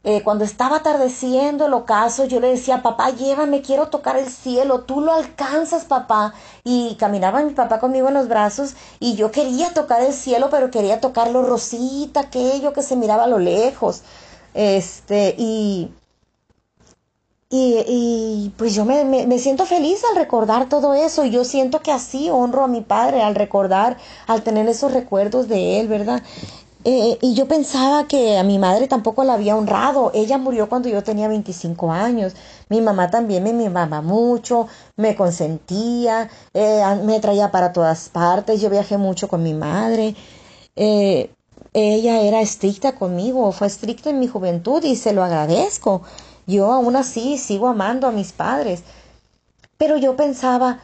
eh, 0.02 0.23
cuando 0.23 0.45
estaba 0.45 0.76
atardeciendo 0.76 1.66
el 1.66 1.75
ocaso, 1.75 2.25
yo 2.25 2.40
le 2.40 2.49
decía, 2.49 2.83
papá, 2.83 3.11
llévame, 3.11 3.61
quiero 3.61 3.88
tocar 3.88 4.16
el 4.16 4.30
cielo, 4.30 4.80
tú 4.80 5.02
lo 5.02 5.12
alcanzas, 5.12 5.85
papá. 5.85 6.33
Y 6.64 6.95
caminaba 6.97 7.42
mi 7.42 7.52
papá 7.52 7.80
conmigo 7.80 8.09
en 8.09 8.14
los 8.14 8.28
brazos 8.28 8.75
y 8.99 9.14
yo 9.14 9.30
quería 9.30 9.75
tocar 9.75 10.00
el 10.02 10.14
cielo, 10.14 10.49
pero 10.50 10.71
quería 10.71 11.00
tocarlo 11.00 11.42
rosita, 11.42 12.21
aquello 12.21 12.73
que 12.73 12.83
se 12.83 12.97
miraba 12.97 13.25
a 13.25 13.26
lo 13.26 13.38
lejos. 13.38 14.02
Este, 14.54 15.35
y, 15.37 15.92
y, 17.50 18.52
pues 18.57 18.75
yo 18.75 18.85
me, 18.87 19.04
me, 19.04 19.38
siento 19.38 19.66
feliz 19.66 20.02
al 20.11 20.16
recordar 20.16 20.69
todo 20.71 20.95
eso. 20.95 21.26
Y 21.26 21.30
yo 21.30 21.45
siento 21.45 21.80
que 21.80 21.92
así 21.92 22.30
honro 22.30 22.64
a 22.64 22.69
mi 22.69 22.80
padre 22.80 23.23
al 23.23 23.35
recordar, 23.35 23.99
al 24.26 24.42
tener 24.42 24.66
esos 24.69 24.92
recuerdos 24.95 25.49
de 25.49 25.80
él, 25.80 25.88
¿verdad? 25.88 26.23
Eh, 26.82 27.18
y 27.20 27.34
yo 27.34 27.46
pensaba 27.46 28.08
que 28.08 28.38
a 28.38 28.42
mi 28.42 28.58
madre 28.58 28.88
tampoco 28.88 29.22
la 29.25 29.34
había 29.34 29.56
honrado. 29.56 30.12
Ella 30.14 30.38
murió 30.38 30.68
cuando 30.68 30.88
yo 30.88 31.02
tenía 31.02 31.28
25 31.28 31.92
años. 31.92 32.34
Mi 32.68 32.80
mamá 32.80 33.10
también 33.10 33.42
me 33.44 33.52
mimaba 33.52 34.00
mucho, 34.00 34.66
me 34.96 35.14
consentía, 35.14 36.30
eh, 36.54 36.82
me 37.04 37.20
traía 37.20 37.50
para 37.50 37.72
todas 37.72 38.08
partes. 38.08 38.60
Yo 38.60 38.70
viajé 38.70 38.96
mucho 38.96 39.28
con 39.28 39.42
mi 39.42 39.52
madre. 39.52 40.14
Eh, 40.76 41.30
ella 41.75 42.22
era 42.22 42.40
estricta 42.40 42.94
conmigo, 42.94 43.52
fue 43.52 43.66
estricta 43.66 44.10
en 44.10 44.18
mi 44.18 44.26
juventud 44.26 44.82
y 44.84 44.96
se 44.96 45.12
lo 45.12 45.22
agradezco. 45.22 46.02
Yo 46.46 46.72
aún 46.72 46.96
así 46.96 47.38
sigo 47.38 47.68
amando 47.68 48.06
a 48.06 48.12
mis 48.12 48.32
padres. 48.32 48.82
Pero 49.76 49.96
yo 49.99 50.16
pensaba, 50.16 50.80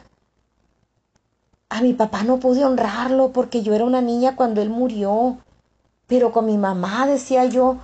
a 1.69 1.81
mi 1.81 1.93
papá 1.93 2.23
no 2.23 2.39
pude 2.39 2.63
honrarlo 2.65 3.31
porque 3.31 3.63
yo 3.63 3.73
era 3.73 3.83
una 3.85 4.01
niña 4.01 4.35
cuando 4.35 4.61
él 4.61 4.69
murió 4.69 5.37
pero 6.07 6.31
con 6.31 6.45
mi 6.45 6.57
mamá 6.57 7.05
decía 7.05 7.45
yo, 7.45 7.77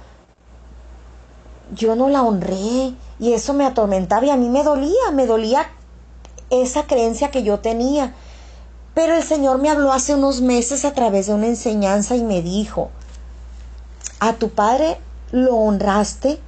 yo 1.76 1.96
no 1.96 2.08
la 2.08 2.24
honré 2.24 2.94
y 3.20 3.34
eso 3.34 3.54
me 3.54 3.66
atormentaba 3.66 4.26
y 4.26 4.30
a 4.30 4.38
mí 4.38 4.48
me 4.50 4.64
dolía, 4.64 5.12
me 5.12 5.28
dolía 5.28 5.70
esa 6.50 6.88
creencia 6.88 7.32
que 7.32 7.44
yo 7.44 7.60
tenía. 7.60 8.14
Pero 8.94 9.16
el 9.16 9.24
Señor 9.24 9.58
me 9.58 9.70
habló 9.70 9.92
hace 9.92 10.16
unos 10.16 10.42
meses 10.42 10.86
a 10.86 10.94
través 10.94 11.28
de 11.28 11.34
una 11.34 11.48
enseñanza 11.48 12.16
y 12.16 12.24
me 12.24 12.42
dijo, 12.42 12.92
a 14.20 14.34
tu 14.34 14.50
padre 14.50 14.98
lo 15.32 15.56
honraste 15.56 16.40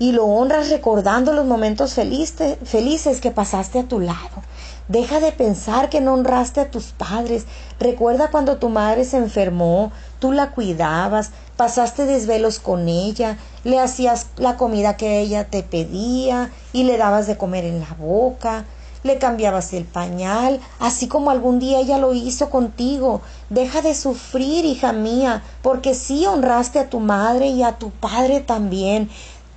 y 0.00 0.12
lo 0.12 0.24
honras 0.24 0.70
recordando 0.70 1.32
los 1.32 1.46
momentos 1.46 1.94
felices, 1.94 2.58
felices 2.64 3.20
que 3.20 3.30
pasaste 3.30 3.78
a 3.78 3.84
tu 3.84 4.00
lado. 4.00 4.42
Deja 4.88 5.18
de 5.18 5.32
pensar 5.32 5.88
que 5.88 6.02
no 6.02 6.12
honraste 6.12 6.60
a 6.60 6.70
tus 6.70 6.92
padres. 6.92 7.46
Recuerda 7.80 8.30
cuando 8.30 8.58
tu 8.58 8.68
madre 8.68 9.04
se 9.06 9.16
enfermó, 9.16 9.92
tú 10.18 10.30
la 10.30 10.50
cuidabas, 10.50 11.30
pasaste 11.56 12.04
desvelos 12.04 12.58
con 12.58 12.88
ella, 12.88 13.38
le 13.64 13.80
hacías 13.80 14.26
la 14.36 14.58
comida 14.58 14.98
que 14.98 15.20
ella 15.20 15.44
te 15.44 15.62
pedía 15.62 16.50
y 16.74 16.82
le 16.82 16.98
dabas 16.98 17.26
de 17.26 17.38
comer 17.38 17.64
en 17.64 17.80
la 17.80 17.94
boca, 17.98 18.66
le 19.04 19.18
cambiabas 19.18 19.72
el 19.72 19.84
pañal, 19.84 20.60
así 20.80 21.08
como 21.08 21.30
algún 21.30 21.58
día 21.58 21.78
ella 21.78 21.96
lo 21.96 22.12
hizo 22.12 22.50
contigo. 22.50 23.22
Deja 23.48 23.80
de 23.80 23.94
sufrir, 23.94 24.66
hija 24.66 24.92
mía, 24.92 25.42
porque 25.62 25.94
sí 25.94 26.26
honraste 26.26 26.78
a 26.78 26.90
tu 26.90 27.00
madre 27.00 27.46
y 27.48 27.62
a 27.62 27.78
tu 27.78 27.90
padre 27.90 28.40
también. 28.40 29.08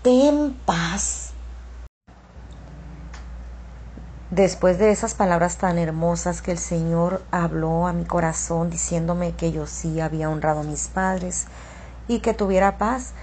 Ten 0.03 0.55
paz. 0.65 1.26
Después 4.29 4.77
de 4.77 4.91
esas 4.91 5.13
palabras 5.13 5.55
tan 5.55 5.77
hermosas 5.77 6.41
que 6.41 6.51
el 6.51 6.57
Señor 6.57 7.23
habló 7.31 7.87
a 7.87 7.93
mi 7.93 8.03
corazón 8.03 8.69
diciéndome 8.69 9.31
que 9.31 9.53
yo 9.53 9.67
sí 9.67 10.01
había 10.01 10.29
honrado 10.29 10.59
a 10.59 10.63
mis 10.63 10.89
padres 10.89 11.45
y 12.09 12.19
que 12.19 12.33
tuviera 12.33 12.77
paz, 12.77 13.13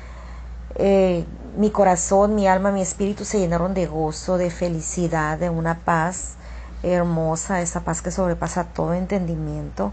eh, 0.77 1.27
mi 1.59 1.71
corazón, 1.71 2.35
mi 2.35 2.49
alma, 2.49 2.73
mi 2.73 2.81
espíritu 2.81 3.27
se 3.27 3.39
llenaron 3.39 3.75
de 3.75 3.87
gozo, 3.87 4.39
de 4.39 4.51
felicidad, 4.51 5.39
de 5.39 5.51
una 5.51 5.81
paz 5.81 6.37
hermosa, 6.83 7.61
esa 7.61 7.81
paz 7.81 8.01
que 8.01 8.11
sobrepasa 8.11 8.65
todo 8.65 8.95
entendimiento. 8.95 9.93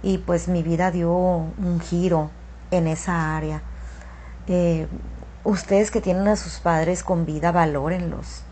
Y 0.00 0.18
pues 0.18 0.46
mi 0.46 0.62
vida 0.62 0.92
dio 0.92 1.10
un 1.10 1.80
giro 1.80 2.30
en 2.70 2.86
esa 2.86 3.36
área. 3.36 3.62
Eh, 4.46 4.86
ustedes 5.42 5.90
que 5.90 6.00
tienen 6.00 6.28
a 6.28 6.36
sus 6.36 6.60
padres 6.60 7.02
con 7.02 7.26
vida, 7.26 7.50
valórenlos. 7.50 8.44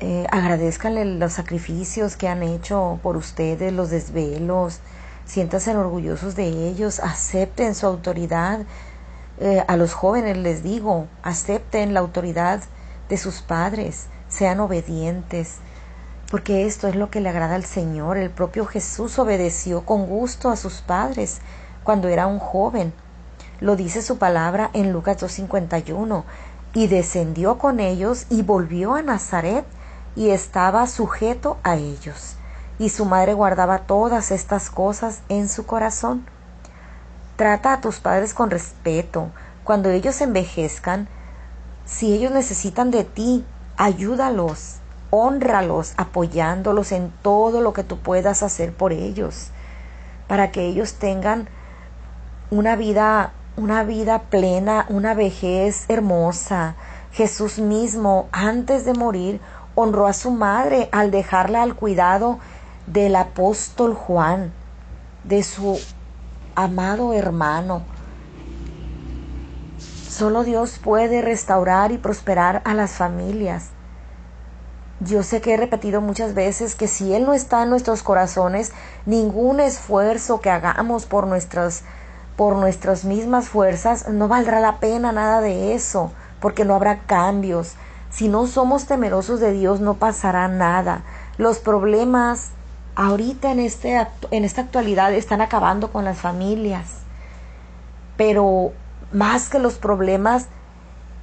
Eh, 0.00 0.26
agradezcanle 0.30 1.04
los 1.04 1.32
sacrificios 1.32 2.16
que 2.16 2.28
han 2.28 2.44
hecho 2.44 3.00
por 3.02 3.16
ustedes, 3.16 3.72
los 3.72 3.90
desvelos, 3.90 4.78
siéntanse 5.24 5.76
orgullosos 5.76 6.36
de 6.36 6.46
ellos, 6.46 7.00
acepten 7.00 7.74
su 7.74 7.86
autoridad, 7.86 8.60
eh, 9.40 9.64
a 9.66 9.76
los 9.76 9.94
jóvenes 9.94 10.36
les 10.36 10.62
digo, 10.62 11.08
acepten 11.22 11.94
la 11.94 12.00
autoridad 12.00 12.60
de 13.08 13.16
sus 13.16 13.40
padres, 13.42 14.06
sean 14.28 14.60
obedientes, 14.60 15.56
porque 16.30 16.66
esto 16.66 16.86
es 16.86 16.94
lo 16.94 17.10
que 17.10 17.20
le 17.20 17.30
agrada 17.30 17.56
al 17.56 17.64
Señor. 17.64 18.18
El 18.18 18.30
propio 18.30 18.66
Jesús 18.66 19.18
obedeció 19.18 19.84
con 19.84 20.06
gusto 20.06 20.50
a 20.50 20.56
sus 20.56 20.74
padres 20.74 21.40
cuando 21.82 22.08
era 22.08 22.26
un 22.26 22.38
joven. 22.38 22.92
Lo 23.60 23.74
dice 23.74 24.02
su 24.02 24.18
palabra 24.18 24.70
en 24.74 24.92
Lucas 24.92 25.18
2.51. 25.22 26.22
Y 26.74 26.86
descendió 26.86 27.56
con 27.56 27.80
ellos 27.80 28.26
y 28.28 28.42
volvió 28.42 28.94
a 28.94 29.02
Nazaret 29.02 29.64
y 30.16 30.30
estaba 30.30 30.86
sujeto 30.86 31.58
a 31.62 31.76
ellos. 31.76 32.36
Y 32.78 32.90
su 32.90 33.04
madre 33.04 33.34
guardaba 33.34 33.80
todas 33.80 34.30
estas 34.30 34.70
cosas 34.70 35.20
en 35.28 35.48
su 35.48 35.66
corazón. 35.66 36.26
Trata 37.36 37.72
a 37.72 37.80
tus 37.80 38.00
padres 38.00 38.34
con 38.34 38.50
respeto. 38.50 39.30
Cuando 39.64 39.90
ellos 39.90 40.20
envejezcan, 40.20 41.08
si 41.86 42.12
ellos 42.12 42.32
necesitan 42.32 42.90
de 42.90 43.04
ti, 43.04 43.44
ayúdalos, 43.76 44.76
honralos, 45.10 45.94
apoyándolos 45.96 46.92
en 46.92 47.12
todo 47.22 47.60
lo 47.60 47.72
que 47.72 47.84
tú 47.84 47.98
puedas 47.98 48.42
hacer 48.42 48.72
por 48.72 48.92
ellos, 48.92 49.48
para 50.26 50.50
que 50.50 50.66
ellos 50.66 50.94
tengan 50.94 51.48
una 52.50 52.76
vida, 52.76 53.32
una 53.56 53.84
vida 53.84 54.22
plena, 54.30 54.86
una 54.88 55.14
vejez 55.14 55.84
hermosa. 55.88 56.74
Jesús 57.12 57.58
mismo, 57.58 58.28
antes 58.32 58.84
de 58.84 58.94
morir, 58.94 59.40
honró 59.80 60.08
a 60.08 60.12
su 60.12 60.32
madre 60.32 60.88
al 60.90 61.12
dejarla 61.12 61.62
al 61.62 61.76
cuidado 61.76 62.40
del 62.88 63.14
apóstol 63.14 63.94
Juan, 63.94 64.52
de 65.22 65.44
su 65.44 65.78
amado 66.56 67.12
hermano. 67.12 67.82
Solo 70.08 70.42
Dios 70.42 70.80
puede 70.82 71.22
restaurar 71.22 71.92
y 71.92 71.98
prosperar 71.98 72.60
a 72.64 72.74
las 72.74 72.90
familias. 72.92 73.68
Yo 74.98 75.22
sé 75.22 75.40
que 75.40 75.54
he 75.54 75.56
repetido 75.56 76.00
muchas 76.00 76.34
veces 76.34 76.74
que 76.74 76.88
si 76.88 77.14
Él 77.14 77.24
no 77.24 77.32
está 77.32 77.62
en 77.62 77.70
nuestros 77.70 78.02
corazones, 78.02 78.72
ningún 79.06 79.60
esfuerzo 79.60 80.40
que 80.40 80.50
hagamos 80.50 81.06
por 81.06 81.28
nuestras, 81.28 81.84
por 82.36 82.56
nuestras 82.56 83.04
mismas 83.04 83.48
fuerzas 83.48 84.08
no 84.08 84.26
valdrá 84.26 84.58
la 84.58 84.80
pena 84.80 85.12
nada 85.12 85.40
de 85.40 85.74
eso, 85.74 86.10
porque 86.40 86.64
no 86.64 86.74
habrá 86.74 86.98
cambios. 87.06 87.76
Si 88.10 88.28
no 88.28 88.46
somos 88.46 88.86
temerosos 88.86 89.40
de 89.40 89.52
Dios, 89.52 89.80
no 89.80 89.94
pasará 89.94 90.48
nada. 90.48 91.04
Los 91.36 91.58
problemas 91.58 92.50
ahorita 92.94 93.52
en, 93.52 93.60
este, 93.60 94.06
en 94.30 94.44
esta 94.44 94.62
actualidad 94.62 95.12
están 95.12 95.40
acabando 95.40 95.92
con 95.92 96.04
las 96.04 96.18
familias. 96.18 96.86
Pero 98.16 98.72
más 99.12 99.48
que 99.48 99.58
los 99.58 99.74
problemas 99.74 100.46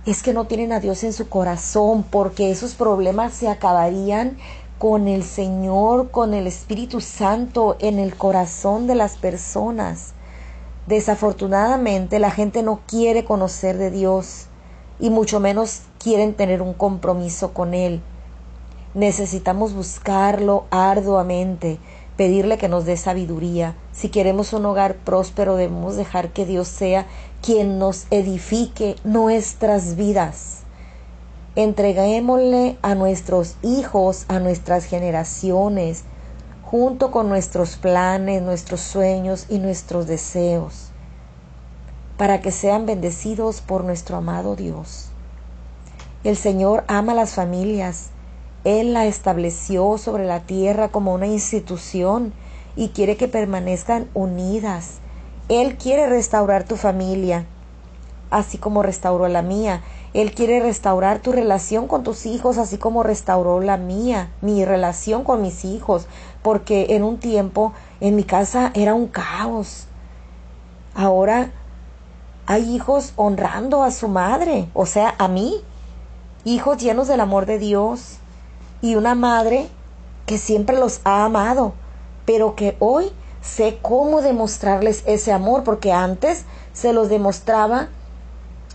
es 0.06 0.24
que 0.24 0.34
no 0.34 0.46
tienen 0.46 0.72
a 0.72 0.80
Dios 0.80 1.04
en 1.04 1.14
su 1.14 1.28
corazón, 1.28 2.04
porque 2.04 2.52
esos 2.52 2.76
problemas 2.76 3.34
se 3.34 3.50
acabarían 3.50 4.38
con 4.78 5.08
el 5.08 5.24
Señor, 5.24 6.12
con 6.12 6.34
el 6.34 6.48
Espíritu 6.48 7.02
Santo 7.02 7.76
en 7.80 8.00
el 8.00 8.16
corazón 8.16 8.88
de 8.88 8.96
las 8.96 9.18
personas. 9.18 10.14
Desafortunadamente 10.88 12.20
la 12.20 12.30
gente 12.30 12.62
no 12.62 12.82
quiere 12.86 13.26
conocer 13.26 13.78
de 13.78 13.90
Dios 13.90 14.46
y 15.00 15.10
mucho 15.10 15.40
menos 15.40 15.82
quieren 16.06 16.36
tener 16.36 16.62
un 16.62 16.76
compromiso 16.76 17.52
con 17.52 17.74
Él. 17.74 18.00
Necesitamos 18.94 19.74
buscarlo 19.74 20.66
arduamente, 20.70 21.80
pedirle 22.16 22.60
que 22.60 22.70
nos 22.70 22.86
dé 22.86 22.96
sabiduría. 22.96 23.76
Si 23.92 24.10
queremos 24.10 24.54
un 24.54 24.68
hogar 24.68 24.98
próspero, 24.98 25.56
debemos 25.56 25.96
dejar 25.96 26.30
que 26.30 26.46
Dios 26.46 26.68
sea 26.68 27.08
quien 27.42 27.80
nos 27.80 28.06
edifique 28.12 28.98
nuestras 29.04 29.96
vidas. 29.96 30.60
Entreguémosle 31.56 32.78
a 32.84 32.94
nuestros 32.94 33.56
hijos, 33.64 34.26
a 34.28 34.38
nuestras 34.38 34.86
generaciones, 34.86 36.04
junto 36.62 37.10
con 37.10 37.30
nuestros 37.30 37.78
planes, 37.78 38.44
nuestros 38.44 38.82
sueños 38.82 39.48
y 39.50 39.58
nuestros 39.58 40.06
deseos, 40.06 40.92
para 42.16 42.42
que 42.42 42.52
sean 42.52 42.86
bendecidos 42.86 43.62
por 43.62 43.84
nuestro 43.84 44.18
amado 44.18 44.56
Dios. 44.56 45.05
El 46.26 46.38
Señor 46.38 46.86
ama 46.88 47.14
las 47.14 47.36
familias, 47.36 48.10
él 48.64 48.94
la 48.94 49.06
estableció 49.06 50.00
sobre 50.00 50.26
la 50.26 50.40
tierra 50.40 50.90
como 50.90 51.14
una 51.14 51.28
institución 51.28 52.34
y 52.76 52.90
quiere 52.90 53.16
que 53.16 53.28
permanezcan 53.28 54.10
unidas. 54.16 54.96
Él 55.50 55.78
quiere 55.78 56.08
restaurar 56.08 56.64
tu 56.64 56.78
familia, 56.78 57.46
así 58.32 58.58
como 58.58 58.82
restauró 58.82 59.28
la 59.28 59.44
mía. 59.44 59.84
Él 60.16 60.34
quiere 60.34 60.60
restaurar 60.62 61.20
tu 61.20 61.32
relación 61.32 61.88
con 61.88 62.02
tus 62.02 62.26
hijos, 62.26 62.58
así 62.58 62.80
como 62.80 63.04
restauró 63.04 63.62
la 63.62 63.78
mía, 63.78 64.32
mi 64.42 64.66
relación 64.66 65.24
con 65.24 65.44
mis 65.44 65.64
hijos, 65.64 66.08
porque 66.42 66.88
en 66.96 67.04
un 67.04 67.20
tiempo 67.20 67.72
en 68.00 68.16
mi 68.16 68.24
casa 68.24 68.72
era 68.74 68.96
un 68.96 69.10
caos. 69.10 69.86
Ahora 70.96 71.52
hay 72.48 72.76
hijos 72.76 73.14
honrando 73.16 73.84
a 73.84 73.92
su 73.92 74.08
madre, 74.08 74.70
o 74.74 74.88
sea, 74.88 75.14
a 75.20 75.28
mí, 75.28 75.62
hijos 76.46 76.78
llenos 76.78 77.08
del 77.10 77.20
amor 77.20 77.46
de 77.46 77.60
Dios, 77.60 78.20
y 78.82 78.96
una 78.96 79.16
madre 79.16 79.68
que 80.26 80.38
siempre 80.38 80.78
los 80.78 81.02
ha 81.04 81.26
amado, 81.26 81.74
pero 82.26 82.56
que 82.56 82.78
hoy 82.80 83.12
sé 83.42 83.80
cómo 83.82 84.22
demostrarles 84.22 85.04
ese 85.08 85.32
amor, 85.32 85.64
porque 85.64 85.92
antes 85.92 86.46
se 86.74 86.94
los 86.94 87.10
demostraba 87.10 87.90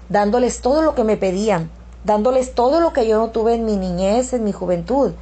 dándoles 0.09 0.61
todo 0.61 0.83
lo 0.83 0.95
que 0.95 1.05
me 1.05 1.17
pedían, 1.17 1.71
dándoles 2.05 2.55
todo 2.55 2.81
lo 2.81 2.93
que 2.93 3.07
yo 3.07 3.19
no 3.19 3.31
tuve 3.31 3.55
en 3.55 3.65
mi 3.65 3.77
niñez, 3.77 4.33
en 4.33 4.45
mi 4.45 4.53
juventud. 4.53 5.13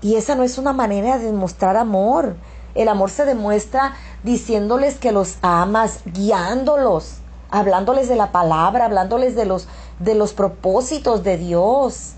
Y 0.00 0.14
esa 0.14 0.36
no 0.36 0.44
es 0.44 0.58
una 0.58 0.72
manera 0.72 1.18
de 1.18 1.26
demostrar 1.26 1.76
amor. 1.76 2.36
El 2.74 2.88
amor 2.88 3.10
se 3.10 3.24
demuestra 3.24 3.94
diciéndoles 4.22 4.98
que 4.98 5.10
los 5.10 5.38
amas, 5.42 6.00
guiándolos, 6.04 7.14
hablándoles 7.50 8.08
de 8.08 8.16
la 8.16 8.32
palabra, 8.32 8.86
hablándoles 8.86 9.34
de 9.34 9.46
los 9.46 9.68
de 9.98 10.14
los 10.14 10.32
propósitos 10.32 11.22
de 11.22 11.38
Dios 11.38 12.16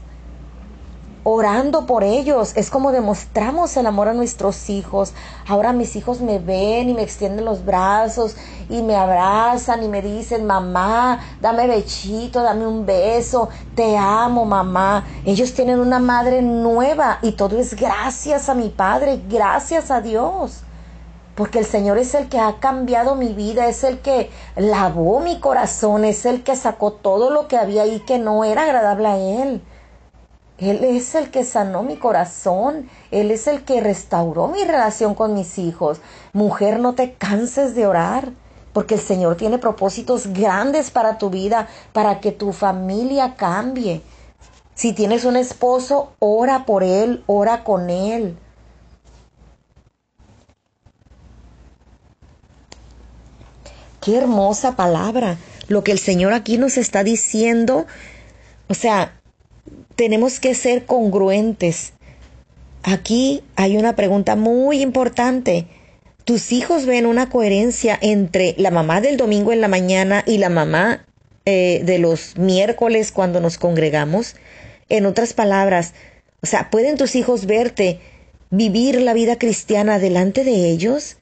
orando 1.30 1.84
por 1.84 2.04
ellos. 2.04 2.52
Es 2.56 2.70
como 2.70 2.90
demostramos 2.90 3.76
el 3.76 3.86
amor 3.86 4.08
a 4.08 4.14
nuestros 4.14 4.70
hijos. 4.70 5.12
Ahora 5.46 5.72
mis 5.72 5.94
hijos 5.96 6.20
me 6.20 6.38
ven 6.38 6.88
y 6.88 6.94
me 6.94 7.02
extienden 7.02 7.44
los 7.44 7.64
brazos 7.64 8.36
y 8.70 8.82
me 8.82 8.96
abrazan 8.96 9.82
y 9.82 9.88
me 9.88 10.00
dicen, 10.00 10.46
mamá, 10.46 11.20
dame 11.40 11.66
bechito, 11.66 12.42
dame 12.42 12.66
un 12.66 12.86
beso, 12.86 13.50
te 13.74 13.96
amo, 13.96 14.44
mamá. 14.46 15.04
Ellos 15.24 15.52
tienen 15.52 15.80
una 15.80 15.98
madre 15.98 16.40
nueva 16.40 17.18
y 17.22 17.32
todo 17.32 17.58
es 17.58 17.74
gracias 17.74 18.48
a 18.48 18.54
mi 18.54 18.70
padre, 18.70 19.20
gracias 19.28 19.90
a 19.90 20.00
Dios. 20.00 20.62
Porque 21.38 21.60
el 21.60 21.66
Señor 21.66 21.98
es 21.98 22.14
el 22.14 22.28
que 22.28 22.40
ha 22.40 22.58
cambiado 22.58 23.14
mi 23.14 23.32
vida, 23.32 23.68
es 23.68 23.84
el 23.84 24.00
que 24.00 24.28
lavó 24.56 25.20
mi 25.20 25.38
corazón, 25.38 26.04
es 26.04 26.26
el 26.26 26.42
que 26.42 26.56
sacó 26.56 26.94
todo 26.94 27.30
lo 27.30 27.46
que 27.46 27.56
había 27.56 27.82
ahí 27.82 28.00
que 28.00 28.18
no 28.18 28.42
era 28.42 28.64
agradable 28.64 29.06
a 29.06 29.18
Él. 29.18 29.62
Él 30.58 30.82
es 30.82 31.14
el 31.14 31.30
que 31.30 31.44
sanó 31.44 31.84
mi 31.84 31.96
corazón, 31.96 32.90
Él 33.12 33.30
es 33.30 33.46
el 33.46 33.64
que 33.64 33.80
restauró 33.80 34.48
mi 34.48 34.64
relación 34.64 35.14
con 35.14 35.32
mis 35.34 35.58
hijos. 35.58 36.00
Mujer, 36.32 36.80
no 36.80 36.96
te 36.96 37.12
canses 37.12 37.76
de 37.76 37.86
orar, 37.86 38.32
porque 38.72 38.96
el 38.96 39.00
Señor 39.00 39.36
tiene 39.36 39.58
propósitos 39.58 40.26
grandes 40.26 40.90
para 40.90 41.18
tu 41.18 41.30
vida, 41.30 41.68
para 41.92 42.18
que 42.18 42.32
tu 42.32 42.52
familia 42.52 43.36
cambie. 43.36 44.02
Si 44.74 44.92
tienes 44.92 45.24
un 45.24 45.36
esposo, 45.36 46.14
ora 46.18 46.66
por 46.66 46.82
él, 46.82 47.22
ora 47.28 47.62
con 47.62 47.90
él. 47.90 48.36
Qué 54.08 54.16
hermosa 54.16 54.74
palabra. 54.74 55.36
Lo 55.68 55.84
que 55.84 55.92
el 55.92 55.98
Señor 55.98 56.32
aquí 56.32 56.56
nos 56.56 56.78
está 56.78 57.04
diciendo. 57.04 57.86
O 58.66 58.72
sea, 58.72 59.20
tenemos 59.96 60.40
que 60.40 60.54
ser 60.54 60.86
congruentes. 60.86 61.92
Aquí 62.82 63.42
hay 63.54 63.76
una 63.76 63.96
pregunta 63.96 64.34
muy 64.34 64.80
importante. 64.80 65.66
¿Tus 66.24 66.52
hijos 66.52 66.86
ven 66.86 67.04
una 67.04 67.28
coherencia 67.28 67.98
entre 68.00 68.54
la 68.56 68.70
mamá 68.70 69.02
del 69.02 69.18
domingo 69.18 69.52
en 69.52 69.60
la 69.60 69.68
mañana 69.68 70.24
y 70.26 70.38
la 70.38 70.48
mamá 70.48 71.04
eh, 71.44 71.82
de 71.84 71.98
los 71.98 72.38
miércoles 72.38 73.12
cuando 73.12 73.42
nos 73.42 73.58
congregamos? 73.58 74.36
En 74.88 75.04
otras 75.04 75.34
palabras, 75.34 75.92
o 76.40 76.46
sea, 76.46 76.70
¿pueden 76.70 76.96
tus 76.96 77.14
hijos 77.14 77.44
verte 77.44 78.00
vivir 78.48 79.02
la 79.02 79.12
vida 79.12 79.36
cristiana 79.36 79.98
delante 79.98 80.44
de 80.44 80.70
ellos? 80.70 81.18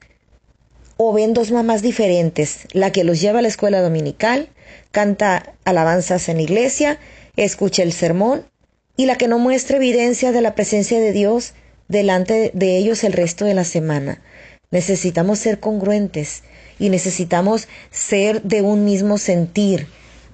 O 0.96 1.12
ven 1.12 1.34
dos 1.34 1.50
mamás 1.50 1.82
diferentes, 1.82 2.60
la 2.72 2.90
que 2.90 3.04
los 3.04 3.20
lleva 3.20 3.40
a 3.40 3.42
la 3.42 3.48
escuela 3.48 3.82
dominical, 3.82 4.48
canta 4.92 5.54
alabanzas 5.64 6.28
en 6.28 6.40
iglesia, 6.40 6.98
escucha 7.36 7.82
el 7.82 7.92
sermón, 7.92 8.46
y 8.96 9.06
la 9.06 9.16
que 9.16 9.28
no 9.28 9.38
muestra 9.38 9.76
evidencia 9.76 10.32
de 10.32 10.40
la 10.40 10.54
presencia 10.54 10.98
de 10.98 11.12
Dios 11.12 11.52
delante 11.88 12.50
de 12.54 12.78
ellos 12.78 13.04
el 13.04 13.12
resto 13.12 13.44
de 13.44 13.54
la 13.54 13.64
semana. 13.64 14.22
Necesitamos 14.70 15.38
ser 15.38 15.60
congruentes 15.60 16.42
y 16.78 16.88
necesitamos 16.88 17.68
ser 17.90 18.42
de 18.42 18.62
un 18.62 18.84
mismo 18.84 19.18
sentir. 19.18 19.86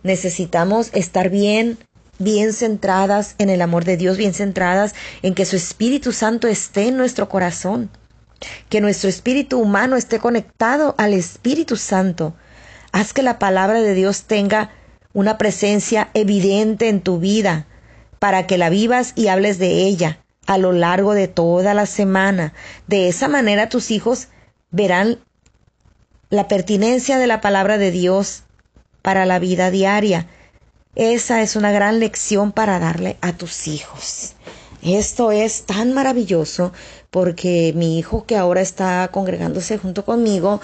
Necesitamos 0.04 0.90
estar 0.94 1.28
bien, 1.28 1.78
bien 2.18 2.52
centradas 2.52 3.34
en 3.38 3.50
el 3.50 3.62
amor 3.62 3.84
de 3.84 3.96
Dios, 3.96 4.16
bien 4.16 4.32
centradas 4.32 4.94
en 5.22 5.34
que 5.34 5.44
su 5.44 5.56
Espíritu 5.56 6.12
Santo 6.12 6.46
esté 6.48 6.88
en 6.88 6.96
nuestro 6.96 7.28
corazón 7.28 7.90
que 8.68 8.80
nuestro 8.80 9.08
espíritu 9.08 9.58
humano 9.58 9.96
esté 9.96 10.18
conectado 10.18 10.94
al 10.98 11.14
Espíritu 11.14 11.76
Santo. 11.76 12.34
Haz 12.92 13.12
que 13.12 13.22
la 13.22 13.38
palabra 13.38 13.80
de 13.80 13.94
Dios 13.94 14.24
tenga 14.24 14.70
una 15.12 15.38
presencia 15.38 16.10
evidente 16.14 16.88
en 16.88 17.00
tu 17.00 17.18
vida 17.18 17.66
para 18.18 18.46
que 18.46 18.58
la 18.58 18.70
vivas 18.70 19.12
y 19.16 19.28
hables 19.28 19.58
de 19.58 19.84
ella 19.84 20.18
a 20.46 20.58
lo 20.58 20.72
largo 20.72 21.14
de 21.14 21.28
toda 21.28 21.74
la 21.74 21.86
semana. 21.86 22.52
De 22.86 23.08
esa 23.08 23.28
manera 23.28 23.68
tus 23.68 23.90
hijos 23.90 24.28
verán 24.70 25.18
la 26.30 26.48
pertinencia 26.48 27.18
de 27.18 27.26
la 27.26 27.40
palabra 27.40 27.78
de 27.78 27.90
Dios 27.90 28.44
para 29.02 29.26
la 29.26 29.38
vida 29.38 29.70
diaria. 29.70 30.26
Esa 30.94 31.42
es 31.42 31.56
una 31.56 31.72
gran 31.72 32.00
lección 32.00 32.52
para 32.52 32.78
darle 32.78 33.16
a 33.20 33.32
tus 33.32 33.66
hijos. 33.66 34.34
Esto 34.82 35.30
es 35.30 35.64
tan 35.64 35.92
maravilloso 35.92 36.72
porque 37.12 37.74
mi 37.76 37.98
hijo 37.98 38.24
que 38.24 38.36
ahora 38.36 38.62
está 38.62 39.08
congregándose 39.12 39.76
junto 39.76 40.04
conmigo, 40.04 40.62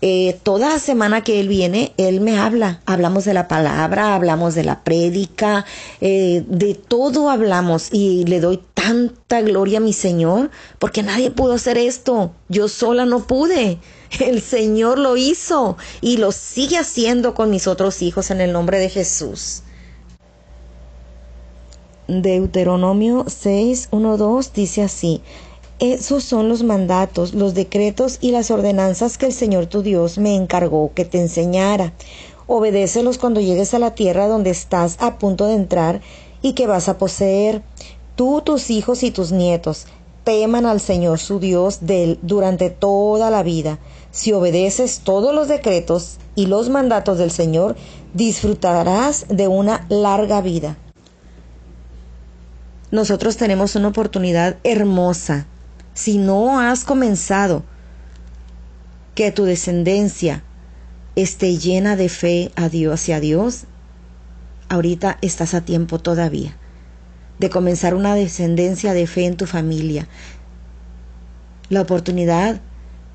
eh, 0.00 0.38
toda 0.42 0.78
semana 0.78 1.22
que 1.22 1.40
él 1.40 1.48
viene, 1.48 1.92
él 1.98 2.22
me 2.22 2.38
habla. 2.38 2.80
Hablamos 2.86 3.26
de 3.26 3.34
la 3.34 3.48
palabra, 3.48 4.14
hablamos 4.14 4.54
de 4.54 4.64
la 4.64 4.82
prédica, 4.82 5.66
eh, 6.00 6.42
de 6.48 6.74
todo 6.74 7.28
hablamos 7.28 7.88
y 7.92 8.24
le 8.24 8.40
doy 8.40 8.60
tanta 8.72 9.42
gloria 9.42 9.78
a 9.78 9.82
mi 9.82 9.92
Señor 9.92 10.50
porque 10.78 11.02
nadie 11.02 11.30
pudo 11.30 11.52
hacer 11.52 11.76
esto. 11.76 12.32
Yo 12.48 12.68
sola 12.68 13.04
no 13.04 13.26
pude. 13.26 13.78
El 14.20 14.40
Señor 14.40 14.98
lo 14.98 15.18
hizo 15.18 15.76
y 16.00 16.16
lo 16.16 16.32
sigue 16.32 16.78
haciendo 16.78 17.34
con 17.34 17.50
mis 17.50 17.66
otros 17.66 18.00
hijos 18.00 18.30
en 18.30 18.40
el 18.40 18.52
nombre 18.52 18.78
de 18.78 18.88
Jesús. 18.88 19.62
Deuteronomio 22.08 23.24
6, 23.26 23.88
1, 23.90 24.16
2 24.18 24.52
dice 24.52 24.82
así, 24.82 25.22
esos 25.92 26.24
son 26.24 26.48
los 26.48 26.62
mandatos, 26.62 27.34
los 27.34 27.54
decretos 27.54 28.18
y 28.20 28.30
las 28.30 28.50
ordenanzas 28.50 29.18
que 29.18 29.26
el 29.26 29.32
Señor 29.32 29.66
tu 29.66 29.82
Dios 29.82 30.18
me 30.18 30.34
encargó 30.34 30.92
que 30.94 31.04
te 31.04 31.20
enseñara. 31.20 31.92
Obedécelos 32.46 33.18
cuando 33.18 33.40
llegues 33.40 33.74
a 33.74 33.78
la 33.78 33.94
tierra 33.94 34.28
donde 34.28 34.50
estás 34.50 34.96
a 35.00 35.18
punto 35.18 35.46
de 35.46 35.54
entrar 35.54 36.00
y 36.42 36.52
que 36.52 36.66
vas 36.66 36.88
a 36.88 36.98
poseer. 36.98 37.62
Tú, 38.16 38.42
tus 38.42 38.70
hijos 38.70 39.02
y 39.02 39.10
tus 39.10 39.32
nietos 39.32 39.86
teman 40.24 40.66
al 40.66 40.80
Señor 40.80 41.18
su 41.18 41.40
Dios 41.40 41.78
de 41.80 42.18
durante 42.22 42.70
toda 42.70 43.30
la 43.30 43.42
vida. 43.42 43.78
Si 44.10 44.32
obedeces 44.32 45.00
todos 45.04 45.34
los 45.34 45.48
decretos 45.48 46.18
y 46.34 46.46
los 46.46 46.68
mandatos 46.68 47.18
del 47.18 47.30
Señor, 47.30 47.76
disfrutarás 48.12 49.26
de 49.28 49.48
una 49.48 49.86
larga 49.88 50.40
vida 50.40 50.76
nosotros 52.94 53.36
tenemos 53.36 53.74
una 53.74 53.88
oportunidad 53.88 54.56
hermosa. 54.62 55.48
Si 55.94 56.18
no 56.18 56.60
has 56.60 56.84
comenzado, 56.84 57.64
que 59.14 59.30
tu 59.30 59.44
descendencia 59.44 60.42
esté 61.16 61.56
llena 61.56 61.94
de 61.96 62.08
fe 62.08 62.50
a 62.56 62.68
Dios 62.68 62.94
hacia 62.94 63.20
Dios, 63.20 63.64
ahorita 64.68 65.18
estás 65.22 65.54
a 65.54 65.64
tiempo 65.64 66.00
todavía 66.00 66.56
de 67.38 67.50
comenzar 67.50 67.94
una 67.94 68.14
descendencia 68.14 68.92
de 68.92 69.06
fe 69.06 69.26
en 69.26 69.36
tu 69.36 69.46
familia. 69.46 70.08
La 71.68 71.80
oportunidad 71.80 72.60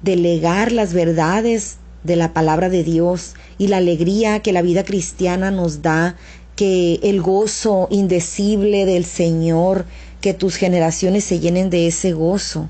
de 0.01 0.15
legar 0.15 0.71
las 0.71 0.93
verdades 0.93 1.77
de 2.03 2.15
la 2.15 2.33
palabra 2.33 2.69
de 2.69 2.83
Dios 2.83 3.35
y 3.57 3.67
la 3.67 3.77
alegría 3.77 4.41
que 4.41 4.53
la 4.53 4.61
vida 4.61 4.83
cristiana 4.83 5.51
nos 5.51 5.81
da 5.81 6.15
que 6.55 6.99
el 7.03 7.21
gozo 7.21 7.87
indecible 7.89 8.85
del 8.85 9.05
Señor, 9.05 9.85
que 10.21 10.34
tus 10.34 10.55
generaciones 10.55 11.23
se 11.23 11.39
llenen 11.39 11.69
de 11.69 11.88
ese 11.88 12.13
gozo 12.13 12.69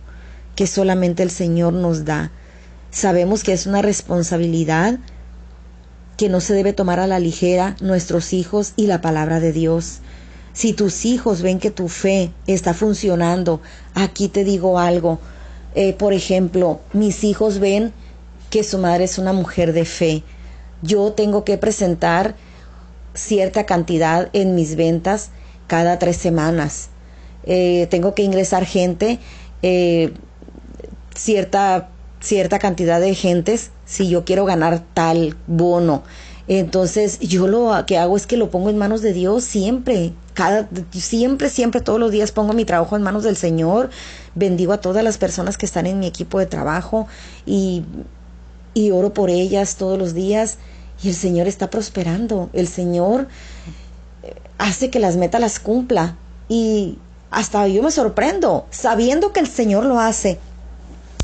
que 0.56 0.68
solamente 0.68 1.24
el 1.24 1.32
Señor 1.32 1.74
nos 1.74 2.06
da. 2.06 2.32
Sabemos 2.92 3.44
que 3.44 3.54
es 3.54 3.66
una 3.66 3.82
responsabilidad 3.82 5.00
que 6.18 6.30
no 6.30 6.42
se 6.42 6.54
debe 6.54 6.74
tomar 6.74 7.00
a 7.00 7.08
la 7.08 7.20
ligera 7.20 7.76
nuestros 7.80 8.34
hijos 8.34 8.74
y 8.76 8.88
la 8.88 9.00
palabra 9.00 9.40
de 9.40 9.54
Dios. 9.54 10.00
Si 10.52 10.74
tus 10.74 11.06
hijos 11.06 11.42
ven 11.42 11.60
que 11.60 11.72
tu 11.72 11.88
fe 11.88 12.34
está 12.46 12.74
funcionando, 12.74 13.62
aquí 13.94 14.28
te 14.28 14.44
digo 14.44 14.80
algo. 14.80 15.20
Eh, 15.76 15.94
por 15.94 16.12
ejemplo, 16.12 16.82
mis 16.92 17.24
hijos 17.24 17.60
ven 17.60 17.94
que 18.50 18.64
su 18.64 18.80
madre 18.80 19.06
es 19.06 19.18
una 19.18 19.32
mujer 19.32 19.72
de 19.72 19.86
fe. 19.86 20.24
Yo 20.82 21.14
tengo 21.14 21.46
que 21.46 21.58
presentar 21.58 22.36
cierta 23.14 23.66
cantidad 23.66 24.30
en 24.34 24.56
mis 24.56 24.76
ventas 24.76 25.30
cada 25.68 26.00
tres 26.00 26.18
semanas. 26.18 26.90
Eh, 27.44 27.88
tengo 27.90 28.14
que 28.14 28.24
ingresar 28.24 28.66
gente, 28.66 29.20
eh, 29.62 30.14
cierta, 31.16 31.90
cierta 32.20 32.60
cantidad 32.60 33.00
de 33.00 33.16
gentes 33.16 33.72
si 33.86 34.10
yo 34.10 34.26
quiero 34.26 34.46
ganar 34.46 34.84
tal 34.94 35.36
bono. 35.48 36.04
Entonces 36.48 37.20
yo 37.20 37.48
lo 37.48 37.72
que 37.86 37.98
hago 37.98 38.18
es 38.18 38.26
que 38.26 38.36
lo 38.36 38.50
pongo 38.50 38.70
en 38.70 38.78
manos 38.78 39.02
de 39.02 39.14
Dios 39.14 39.44
siempre, 39.44 40.14
cada, 40.34 40.68
siempre, 40.92 41.50
siempre, 41.50 41.80
todos 41.80 42.00
los 42.00 42.12
días 42.12 42.32
pongo 42.32 42.54
mi 42.54 42.66
trabajo 42.66 42.96
en 42.96 43.04
manos 43.04 43.24
del 43.24 43.38
Señor, 43.38 43.92
bendigo 44.34 44.74
a 44.74 44.82
todas 44.82 45.04
las 45.04 45.20
personas 45.20 45.58
que 45.58 45.68
están 45.68 45.86
en 45.86 46.00
mi 46.00 46.08
equipo 46.08 46.40
de 46.40 46.48
trabajo 46.48 47.08
y, 47.46 47.84
y 48.74 48.90
oro 48.90 49.14
por 49.14 49.30
ellas 49.30 49.76
todos 49.76 50.00
los 50.00 50.16
días 50.16 50.58
y 51.04 51.10
el 51.10 51.16
Señor 51.16 51.48
está 51.48 51.70
prosperando. 51.70 52.50
El 52.54 52.68
Señor 52.68 53.28
eh, 54.24 54.36
hace 54.58 54.90
que 54.90 55.00
las 55.00 55.18
metas 55.18 55.40
las 55.42 55.60
cumpla. 55.60 56.16
Y 56.48 56.98
hasta 57.32 57.68
yo 57.68 57.84
me 57.84 57.92
sorprendo, 57.92 58.66
sabiendo 58.72 59.32
que 59.34 59.40
el 59.40 59.48
Señor 59.48 59.86
lo 59.86 60.00
hace. 60.00 60.40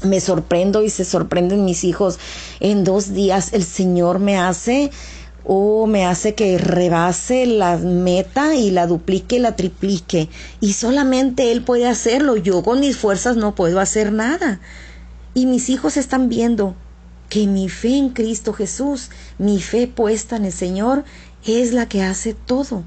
Me 0.04 0.20
sorprendo 0.20 0.84
y 0.84 0.90
se 0.90 1.06
sorprenden 1.06 1.66
mis 1.66 1.84
hijos. 1.84 2.20
En 2.60 2.84
dos 2.84 3.14
días 3.14 3.54
el 3.54 3.64
Señor 3.64 4.20
me 4.20 4.38
hace 4.38 4.92
o 5.48 5.84
oh, 5.84 5.88
me 5.88 6.06
hace 6.06 6.34
que 6.34 6.58
rebase 6.58 7.46
la 7.46 7.78
meta 7.78 8.56
y 8.56 8.72
la 8.72 8.88
duplique, 8.88 9.40
la 9.40 9.56
triplique. 9.56 10.28
Y 10.60 10.74
solamente 10.74 11.52
Él 11.52 11.64
puede 11.64 11.88
hacerlo. 11.88 12.36
Yo 12.36 12.64
con 12.64 12.80
mis 12.80 12.98
fuerzas 12.98 13.38
no 13.38 13.54
puedo 13.54 13.80
hacer 13.80 14.12
nada. 14.12 14.60
Y 15.34 15.46
mis 15.46 15.70
hijos 15.70 15.98
están 15.98 16.30
viendo 16.30 16.76
que 17.30 17.46
mi 17.48 17.70
fe 17.70 17.98
en 17.98 18.10
Cristo 18.10 18.54
Jesús, 18.54 19.10
mi 19.38 19.60
fe 19.60 19.88
puesta 19.88 20.36
en 20.36 20.46
el 20.46 20.52
Señor, 20.52 21.04
es 21.46 21.74
la 21.74 21.88
que 21.88 22.02
hace 22.02 22.34
todo. 22.34 22.84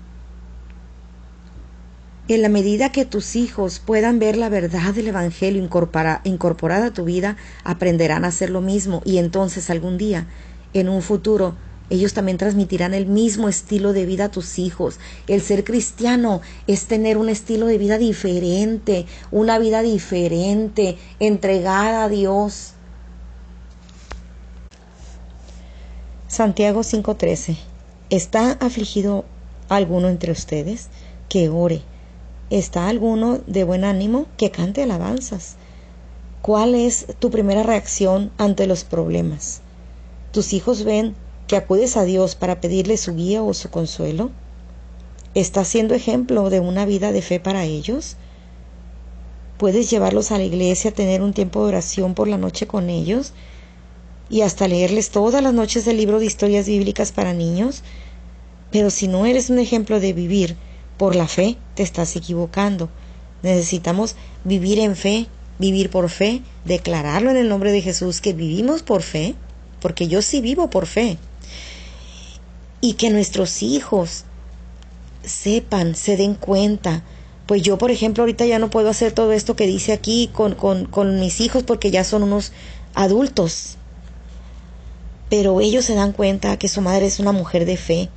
En 2.28 2.42
la 2.42 2.50
medida 2.50 2.92
que 2.92 3.06
tus 3.06 3.36
hijos 3.36 3.78
puedan 3.78 4.18
ver 4.18 4.36
la 4.36 4.50
verdad 4.50 4.92
del 4.92 5.08
Evangelio 5.08 5.62
incorporada 5.62 6.86
a 6.86 6.92
tu 6.92 7.04
vida, 7.04 7.38
aprenderán 7.64 8.26
a 8.26 8.28
hacer 8.28 8.50
lo 8.50 8.60
mismo 8.60 9.00
y 9.06 9.16
entonces 9.16 9.70
algún 9.70 9.96
día, 9.96 10.26
en 10.74 10.90
un 10.90 11.00
futuro, 11.00 11.56
ellos 11.88 12.12
también 12.12 12.36
transmitirán 12.36 12.92
el 12.92 13.06
mismo 13.06 13.48
estilo 13.48 13.94
de 13.94 14.04
vida 14.04 14.26
a 14.26 14.30
tus 14.30 14.58
hijos. 14.58 15.00
El 15.26 15.40
ser 15.40 15.64
cristiano 15.64 16.42
es 16.66 16.84
tener 16.84 17.16
un 17.16 17.30
estilo 17.30 17.64
de 17.64 17.78
vida 17.78 17.96
diferente, 17.96 19.06
una 19.30 19.58
vida 19.58 19.80
diferente, 19.80 20.98
entregada 21.20 22.04
a 22.04 22.08
Dios. 22.10 22.74
Santiago 26.26 26.82
5:13. 26.82 27.56
¿Está 28.10 28.52
afligido 28.60 29.24
alguno 29.70 30.10
entre 30.10 30.32
ustedes? 30.32 30.88
Que 31.30 31.48
ore. 31.48 31.80
¿Está 32.50 32.88
alguno 32.88 33.40
de 33.46 33.64
buen 33.64 33.84
ánimo? 33.84 34.26
Que 34.36 34.50
cante 34.50 34.82
alabanzas. 34.82 35.56
¿Cuál 36.40 36.74
es 36.74 37.06
tu 37.18 37.30
primera 37.30 37.62
reacción 37.62 38.30
ante 38.38 38.66
los 38.66 38.84
problemas? 38.84 39.60
¿Tus 40.32 40.52
hijos 40.52 40.84
ven 40.84 41.14
que 41.46 41.56
acudes 41.56 41.96
a 41.96 42.04
Dios 42.04 42.34
para 42.34 42.60
pedirle 42.60 42.96
su 42.96 43.14
guía 43.14 43.42
o 43.42 43.52
su 43.52 43.70
consuelo? 43.70 44.30
¿Estás 45.34 45.68
siendo 45.68 45.94
ejemplo 45.94 46.48
de 46.48 46.60
una 46.60 46.86
vida 46.86 47.12
de 47.12 47.22
fe 47.22 47.38
para 47.38 47.64
ellos? 47.64 48.16
¿Puedes 49.58 49.90
llevarlos 49.90 50.30
a 50.32 50.38
la 50.38 50.44
iglesia 50.44 50.92
tener 50.92 51.20
un 51.20 51.34
tiempo 51.34 51.62
de 51.62 51.68
oración 51.68 52.14
por 52.14 52.28
la 52.28 52.38
noche 52.38 52.66
con 52.66 52.88
ellos? 52.88 53.34
y 54.30 54.42
hasta 54.42 54.68
leerles 54.68 55.10
todas 55.10 55.42
las 55.42 55.54
noches 55.54 55.86
el 55.86 55.96
libro 55.96 56.18
de 56.18 56.26
historias 56.26 56.66
bíblicas 56.66 57.12
para 57.12 57.32
niños. 57.32 57.82
Pero 58.70 58.90
si 58.90 59.08
no 59.08 59.24
eres 59.24 59.48
un 59.50 59.58
ejemplo 59.58 60.00
de 60.00 60.12
vivir 60.12 60.56
por 60.98 61.16
la 61.16 61.28
fe, 61.28 61.56
te 61.74 61.82
estás 61.82 62.14
equivocando. 62.16 62.90
Necesitamos 63.42 64.16
vivir 64.44 64.78
en 64.80 64.96
fe, 64.96 65.26
vivir 65.58 65.90
por 65.90 66.10
fe, 66.10 66.42
declararlo 66.64 67.30
en 67.30 67.36
el 67.36 67.48
nombre 67.48 67.72
de 67.72 67.82
Jesús 67.82 68.20
que 68.20 68.32
vivimos 68.32 68.82
por 68.82 69.02
fe, 69.02 69.34
porque 69.80 70.08
yo 70.08 70.22
sí 70.22 70.40
vivo 70.40 70.70
por 70.70 70.86
fe. 70.86 71.18
Y 72.80 72.94
que 72.94 73.10
nuestros 73.10 73.62
hijos 73.62 74.24
sepan, 75.24 75.94
se 75.94 76.16
den 76.16 76.34
cuenta. 76.34 77.02
Pues 77.46 77.62
yo, 77.62 77.78
por 77.78 77.90
ejemplo, 77.90 78.22
ahorita 78.22 78.44
ya 78.44 78.58
no 78.58 78.70
puedo 78.70 78.90
hacer 78.90 79.12
todo 79.12 79.32
esto 79.32 79.56
que 79.56 79.66
dice 79.66 79.92
aquí 79.92 80.28
con, 80.32 80.54
con, 80.54 80.86
con 80.86 81.18
mis 81.20 81.40
hijos 81.40 81.62
porque 81.62 81.90
ya 81.90 82.04
son 82.04 82.22
unos 82.24 82.52
adultos, 82.94 83.76
pero 85.30 85.60
ellos 85.60 85.84
se 85.84 85.94
dan 85.94 86.12
cuenta 86.12 86.58
que 86.58 86.68
su 86.68 86.80
madre 86.80 87.06
es 87.06 87.20
una 87.20 87.32
mujer 87.32 87.64
de 87.64 87.76
fe. 87.76 88.08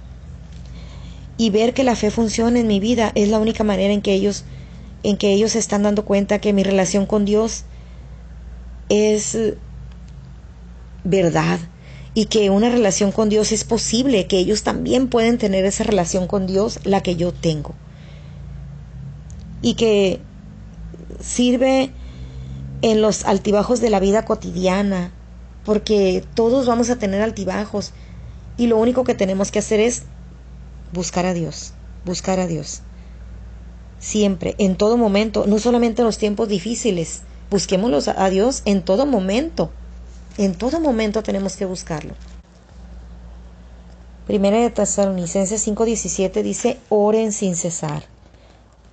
Y 1.38 1.50
ver 1.50 1.74
que 1.74 1.84
la 1.84 1.96
fe 1.96 2.12
funciona 2.12 2.60
en 2.60 2.68
mi 2.68 2.80
vida 2.80 3.12
es 3.16 3.30
la 3.30 3.40
única 3.40 3.64
manera 3.64 3.94
en 3.94 4.02
que 4.02 4.14
ellos 4.14 4.46
en 5.04 5.18
que 5.18 5.34
ellos 5.34 5.54
se 5.54 5.60
están 5.60 5.84
dando 5.84 6.06
cuenta 6.06 6.40
que 6.40 6.54
mi 6.54 6.64
relación 6.64 7.08
con 7.08 7.26
Dios 7.26 7.64
es 8.90 9.38
verdad 11.04 11.60
y 12.14 12.26
que 12.26 12.50
una 12.50 12.70
relación 12.70 13.12
con 13.12 13.30
Dios 13.30 13.52
es 13.52 13.64
posible, 13.64 14.28
que 14.28 14.38
ellos 14.38 14.64
también 14.64 15.08
pueden 15.08 15.38
tener 15.38 15.66
esa 15.66 15.84
relación 15.84 16.28
con 16.28 16.46
Dios, 16.46 16.80
la 16.84 17.02
que 17.02 17.16
yo 17.16 17.32
tengo. 17.32 17.74
Y 19.62 19.76
que 19.76 20.20
sirve 21.22 21.92
en 22.82 23.02
los 23.02 23.26
altibajos 23.26 23.80
de 23.80 23.90
la 23.90 24.00
vida 24.00 24.26
cotidiana, 24.26 25.14
porque 25.64 26.24
todos 26.34 26.66
vamos 26.66 26.90
a 26.90 26.98
tener 26.98 27.22
altibajos 27.22 27.94
y 28.58 28.68
lo 28.68 28.78
único 28.78 29.04
que 29.04 29.16
tenemos 29.16 29.52
que 29.52 29.60
hacer 29.60 29.80
es 29.80 30.04
buscar 30.92 31.26
a 31.26 31.34
Dios, 31.34 31.74
buscar 32.06 32.40
a 32.40 32.48
Dios. 32.48 32.82
Siempre, 34.00 34.56
en 34.58 34.76
todo 34.76 34.98
momento, 34.98 35.46
no 35.48 35.60
solamente 35.60 36.02
en 36.02 36.08
los 36.08 36.18
tiempos 36.18 36.48
difíciles, 36.48 37.22
busquémoslos 37.50 38.08
a 38.08 38.30
Dios 38.30 38.64
en 38.66 38.82
todo 38.82 39.06
momento. 39.06 39.72
En 40.38 40.56
todo 40.56 40.80
momento 40.80 41.22
tenemos 41.22 41.56
que 41.56 41.66
buscarlo. 41.66 42.16
Primera 44.26 44.60
de 44.60 44.70
Tesalonicenses 44.70 45.68
5:17 45.68 46.42
dice, 46.42 46.80
oren 46.90 47.32
sin 47.32 47.56
cesar. 47.56 48.04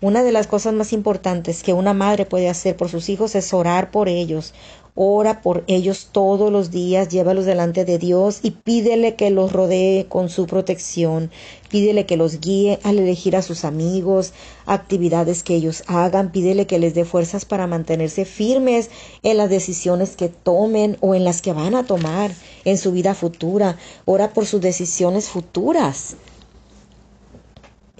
Una 0.00 0.22
de 0.22 0.32
las 0.32 0.46
cosas 0.46 0.74
más 0.74 0.92
importantes 0.92 1.62
que 1.62 1.72
una 1.72 1.92
madre 1.92 2.24
puede 2.24 2.48
hacer 2.48 2.76
por 2.76 2.88
sus 2.88 3.08
hijos 3.08 3.34
es 3.34 3.52
orar 3.52 3.90
por 3.90 4.08
ellos, 4.08 4.54
Ora 5.00 5.42
por 5.42 5.62
ellos 5.68 6.08
todos 6.10 6.50
los 6.50 6.72
días, 6.72 7.08
llévalos 7.08 7.44
delante 7.44 7.84
de 7.84 7.98
Dios 7.98 8.40
y 8.42 8.50
pídele 8.50 9.14
que 9.14 9.30
los 9.30 9.52
rodee 9.52 10.06
con 10.08 10.28
su 10.28 10.48
protección. 10.48 11.30
Pídele 11.70 12.04
que 12.04 12.16
los 12.16 12.40
guíe 12.40 12.80
al 12.82 12.98
elegir 12.98 13.36
a 13.36 13.42
sus 13.42 13.64
amigos, 13.64 14.32
actividades 14.66 15.44
que 15.44 15.54
ellos 15.54 15.84
hagan. 15.86 16.32
Pídele 16.32 16.66
que 16.66 16.80
les 16.80 16.94
dé 16.94 17.04
fuerzas 17.04 17.44
para 17.44 17.68
mantenerse 17.68 18.24
firmes 18.24 18.90
en 19.22 19.36
las 19.36 19.50
decisiones 19.50 20.16
que 20.16 20.30
tomen 20.30 20.96
o 21.00 21.14
en 21.14 21.22
las 21.22 21.42
que 21.42 21.52
van 21.52 21.76
a 21.76 21.86
tomar 21.86 22.32
en 22.64 22.76
su 22.76 22.90
vida 22.90 23.14
futura. 23.14 23.78
Ora 24.04 24.32
por 24.32 24.46
sus 24.46 24.60
decisiones 24.60 25.28
futuras. 25.28 26.16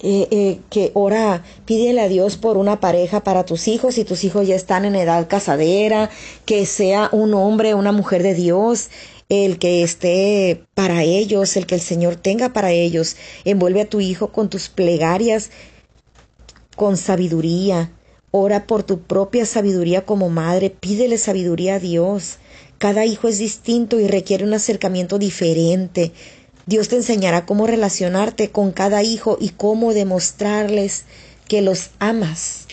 Eh, 0.02 0.28
eh, 0.30 0.60
que 0.70 0.92
ora, 0.94 1.42
pídele 1.64 2.00
a 2.00 2.08
Dios 2.08 2.36
por 2.36 2.56
una 2.56 2.78
pareja 2.78 3.24
para 3.24 3.44
tus 3.44 3.66
hijos, 3.66 3.96
si 3.96 4.04
tus 4.04 4.22
hijos 4.22 4.46
ya 4.46 4.54
están 4.54 4.84
en 4.84 4.94
edad 4.94 5.26
casadera, 5.28 6.10
que 6.44 6.66
sea 6.66 7.08
un 7.12 7.34
hombre, 7.34 7.74
una 7.74 7.90
mujer 7.90 8.22
de 8.22 8.34
Dios, 8.34 8.90
el 9.28 9.58
que 9.58 9.82
esté 9.82 10.62
para 10.74 11.02
ellos, 11.02 11.56
el 11.56 11.66
que 11.66 11.74
el 11.74 11.80
Señor 11.80 12.16
tenga 12.16 12.52
para 12.52 12.70
ellos. 12.70 13.16
Envuelve 13.44 13.82
a 13.82 13.88
tu 13.88 14.00
hijo 14.00 14.28
con 14.28 14.48
tus 14.48 14.68
plegarias, 14.68 15.50
con 16.76 16.96
sabiduría. 16.96 17.92
Ora 18.30 18.66
por 18.66 18.82
tu 18.82 19.00
propia 19.00 19.46
sabiduría 19.46 20.04
como 20.04 20.28
madre, 20.28 20.70
pídele 20.70 21.18
sabiduría 21.18 21.76
a 21.76 21.78
Dios. 21.80 22.38
Cada 22.78 23.04
hijo 23.04 23.26
es 23.26 23.38
distinto 23.38 23.98
y 23.98 24.06
requiere 24.06 24.44
un 24.44 24.54
acercamiento 24.54 25.18
diferente. 25.18 26.12
Dios 26.68 26.88
te 26.88 26.96
enseñará 26.96 27.46
cómo 27.46 27.66
relacionarte 27.66 28.50
con 28.50 28.72
cada 28.72 29.02
hijo 29.02 29.38
y 29.40 29.48
cómo 29.48 29.94
demostrarles 29.94 31.06
que 31.48 31.62
los 31.62 31.92
amas. 31.98 32.66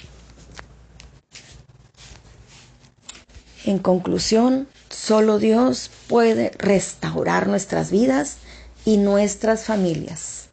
En 3.64 3.80
conclusión, 3.80 4.68
solo 4.90 5.40
Dios 5.40 5.90
puede 6.10 6.52
restaurar 6.58 7.48
nuestras 7.48 7.90
vidas 7.90 8.36
y 8.84 8.98
nuestras 8.98 9.64
familias. 9.64 10.50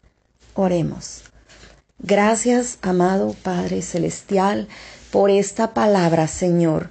Oremos. 0.54 1.22
Gracias, 1.98 2.78
amado 2.80 3.34
Padre 3.42 3.82
Celestial, 3.82 4.68
por 5.10 5.30
esta 5.30 5.74
palabra, 5.74 6.28
Señor. 6.28 6.90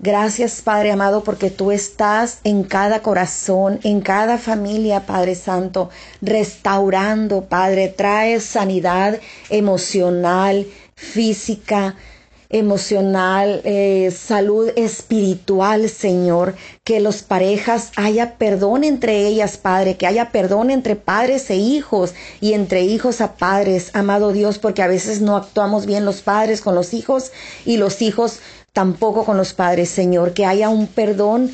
Gracias, 0.00 0.62
Padre 0.62 0.92
amado, 0.92 1.24
porque 1.24 1.50
tú 1.50 1.72
estás 1.72 2.38
en 2.44 2.62
cada 2.62 3.02
corazón, 3.02 3.80
en 3.82 4.00
cada 4.00 4.38
familia, 4.38 5.06
Padre 5.06 5.34
Santo, 5.34 5.90
restaurando, 6.22 7.46
Padre, 7.46 7.88
traes 7.88 8.44
sanidad 8.44 9.18
emocional, 9.50 10.68
física, 10.94 11.96
emocional, 12.48 13.60
eh, 13.64 14.10
salud 14.16 14.70
espiritual, 14.76 15.88
Señor, 15.88 16.54
que 16.84 17.00
los 17.00 17.22
parejas 17.22 17.90
haya 17.96 18.38
perdón 18.38 18.84
entre 18.84 19.26
ellas, 19.26 19.58
Padre, 19.58 19.96
que 19.96 20.06
haya 20.06 20.30
perdón 20.30 20.70
entre 20.70 20.96
padres 20.96 21.50
e 21.50 21.56
hijos 21.56 22.14
y 22.40 22.54
entre 22.54 22.82
hijos 22.82 23.20
a 23.20 23.34
padres, 23.34 23.90
amado 23.94 24.32
Dios, 24.32 24.58
porque 24.58 24.82
a 24.82 24.86
veces 24.86 25.20
no 25.20 25.36
actuamos 25.36 25.84
bien 25.86 26.04
los 26.04 26.22
padres 26.22 26.60
con 26.62 26.74
los 26.74 26.94
hijos 26.94 27.32
y 27.66 27.76
los 27.76 28.00
hijos 28.00 28.38
tampoco 28.78 29.24
con 29.24 29.36
los 29.36 29.54
padres, 29.54 29.88
Señor, 29.88 30.34
que 30.34 30.46
haya 30.46 30.68
un 30.68 30.86
perdón, 30.86 31.50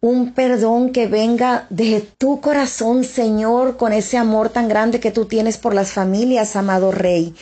un 0.00 0.32
perdón 0.32 0.90
que 0.90 1.06
venga 1.06 1.66
de 1.68 2.00
tu 2.16 2.40
corazón, 2.40 3.04
Señor, 3.04 3.76
con 3.76 3.92
ese 3.92 4.16
amor 4.16 4.48
tan 4.48 4.66
grande 4.66 5.00
que 5.00 5.10
tú 5.10 5.26
tienes 5.26 5.58
por 5.58 5.74
las 5.74 5.92
familias, 5.92 6.56
amado 6.56 6.92
Rey. 6.92 7.34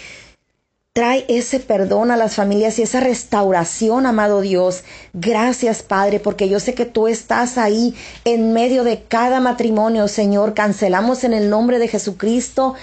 Trae 0.92 1.24
ese 1.28 1.60
perdón 1.60 2.10
a 2.10 2.16
las 2.16 2.34
familias 2.34 2.80
y 2.80 2.82
esa 2.82 2.98
restauración, 2.98 4.04
amado 4.04 4.40
Dios. 4.40 4.82
Gracias, 5.12 5.84
Padre, 5.84 6.18
porque 6.18 6.48
yo 6.48 6.58
sé 6.58 6.74
que 6.74 6.84
tú 6.84 7.06
estás 7.06 7.56
ahí 7.56 7.94
en 8.24 8.52
medio 8.52 8.82
de 8.82 9.04
cada 9.04 9.38
matrimonio, 9.38 10.08
Señor. 10.08 10.54
Cancelamos 10.54 11.22
en 11.22 11.34
el 11.34 11.50
nombre 11.50 11.78
de 11.78 11.86
Jesucristo 11.86 12.74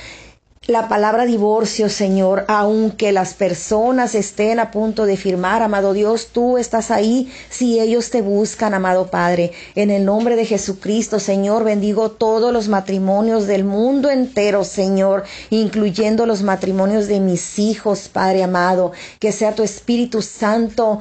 la 0.67 0.87
palabra 0.87 1.25
divorcio, 1.25 1.89
Señor, 1.89 2.43
aunque 2.47 3.11
las 3.11 3.35
personas 3.35 4.15
estén 4.15 4.59
a 4.59 4.71
punto 4.71 5.05
de 5.05 5.15
firmar, 5.15 5.61
amado 5.61 5.93
Dios, 5.93 6.29
tú 6.31 6.57
estás 6.57 6.89
ahí 6.89 7.31
si 7.49 7.79
ellos 7.79 8.09
te 8.09 8.23
buscan, 8.23 8.73
amado 8.73 9.11
Padre. 9.11 9.51
En 9.75 9.91
el 9.91 10.05
nombre 10.05 10.35
de 10.35 10.45
Jesucristo, 10.45 11.19
Señor, 11.19 11.63
bendigo 11.63 12.09
todos 12.09 12.51
los 12.51 12.67
matrimonios 12.67 13.45
del 13.45 13.63
mundo 13.63 14.09
entero, 14.09 14.63
Señor, 14.63 15.25
incluyendo 15.51 16.25
los 16.25 16.41
matrimonios 16.41 17.07
de 17.07 17.19
mis 17.19 17.59
hijos, 17.59 18.09
Padre 18.11 18.41
amado. 18.41 18.91
Que 19.19 19.31
sea 19.31 19.53
tu 19.53 19.61
Espíritu 19.61 20.23
Santo 20.23 20.99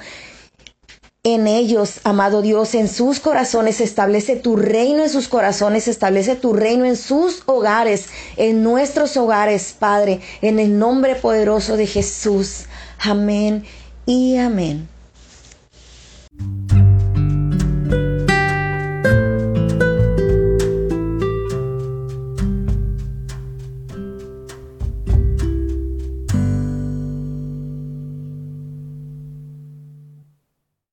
en 1.27 1.47
ellos, 1.47 2.01
amado 2.05 2.43
Dios, 2.43 2.75
en 2.75 2.87
sus 2.87 3.19
corazones, 3.19 3.81
establece 3.81 4.37
tu 4.37 4.57
reino 4.57 5.03
en 5.03 5.09
sus 5.09 5.27
corazones, 5.27 5.89
establece 5.89 6.37
tu 6.37 6.53
reino 6.53 6.85
en 6.85 6.97
sus 6.97 7.43
hogares, 7.47 8.09
en 8.37 8.63
nuestros 8.63 9.17
hogares, 9.17 9.75
Padre, 9.79 10.21
en 10.43 10.59
el 10.59 10.79
nombre 10.79 11.15
poderoso 11.15 11.79
de 11.79 11.87
Jesús. 11.87 12.67
Amén 12.99 13.65
y 14.05 14.37
amén. 14.37 14.87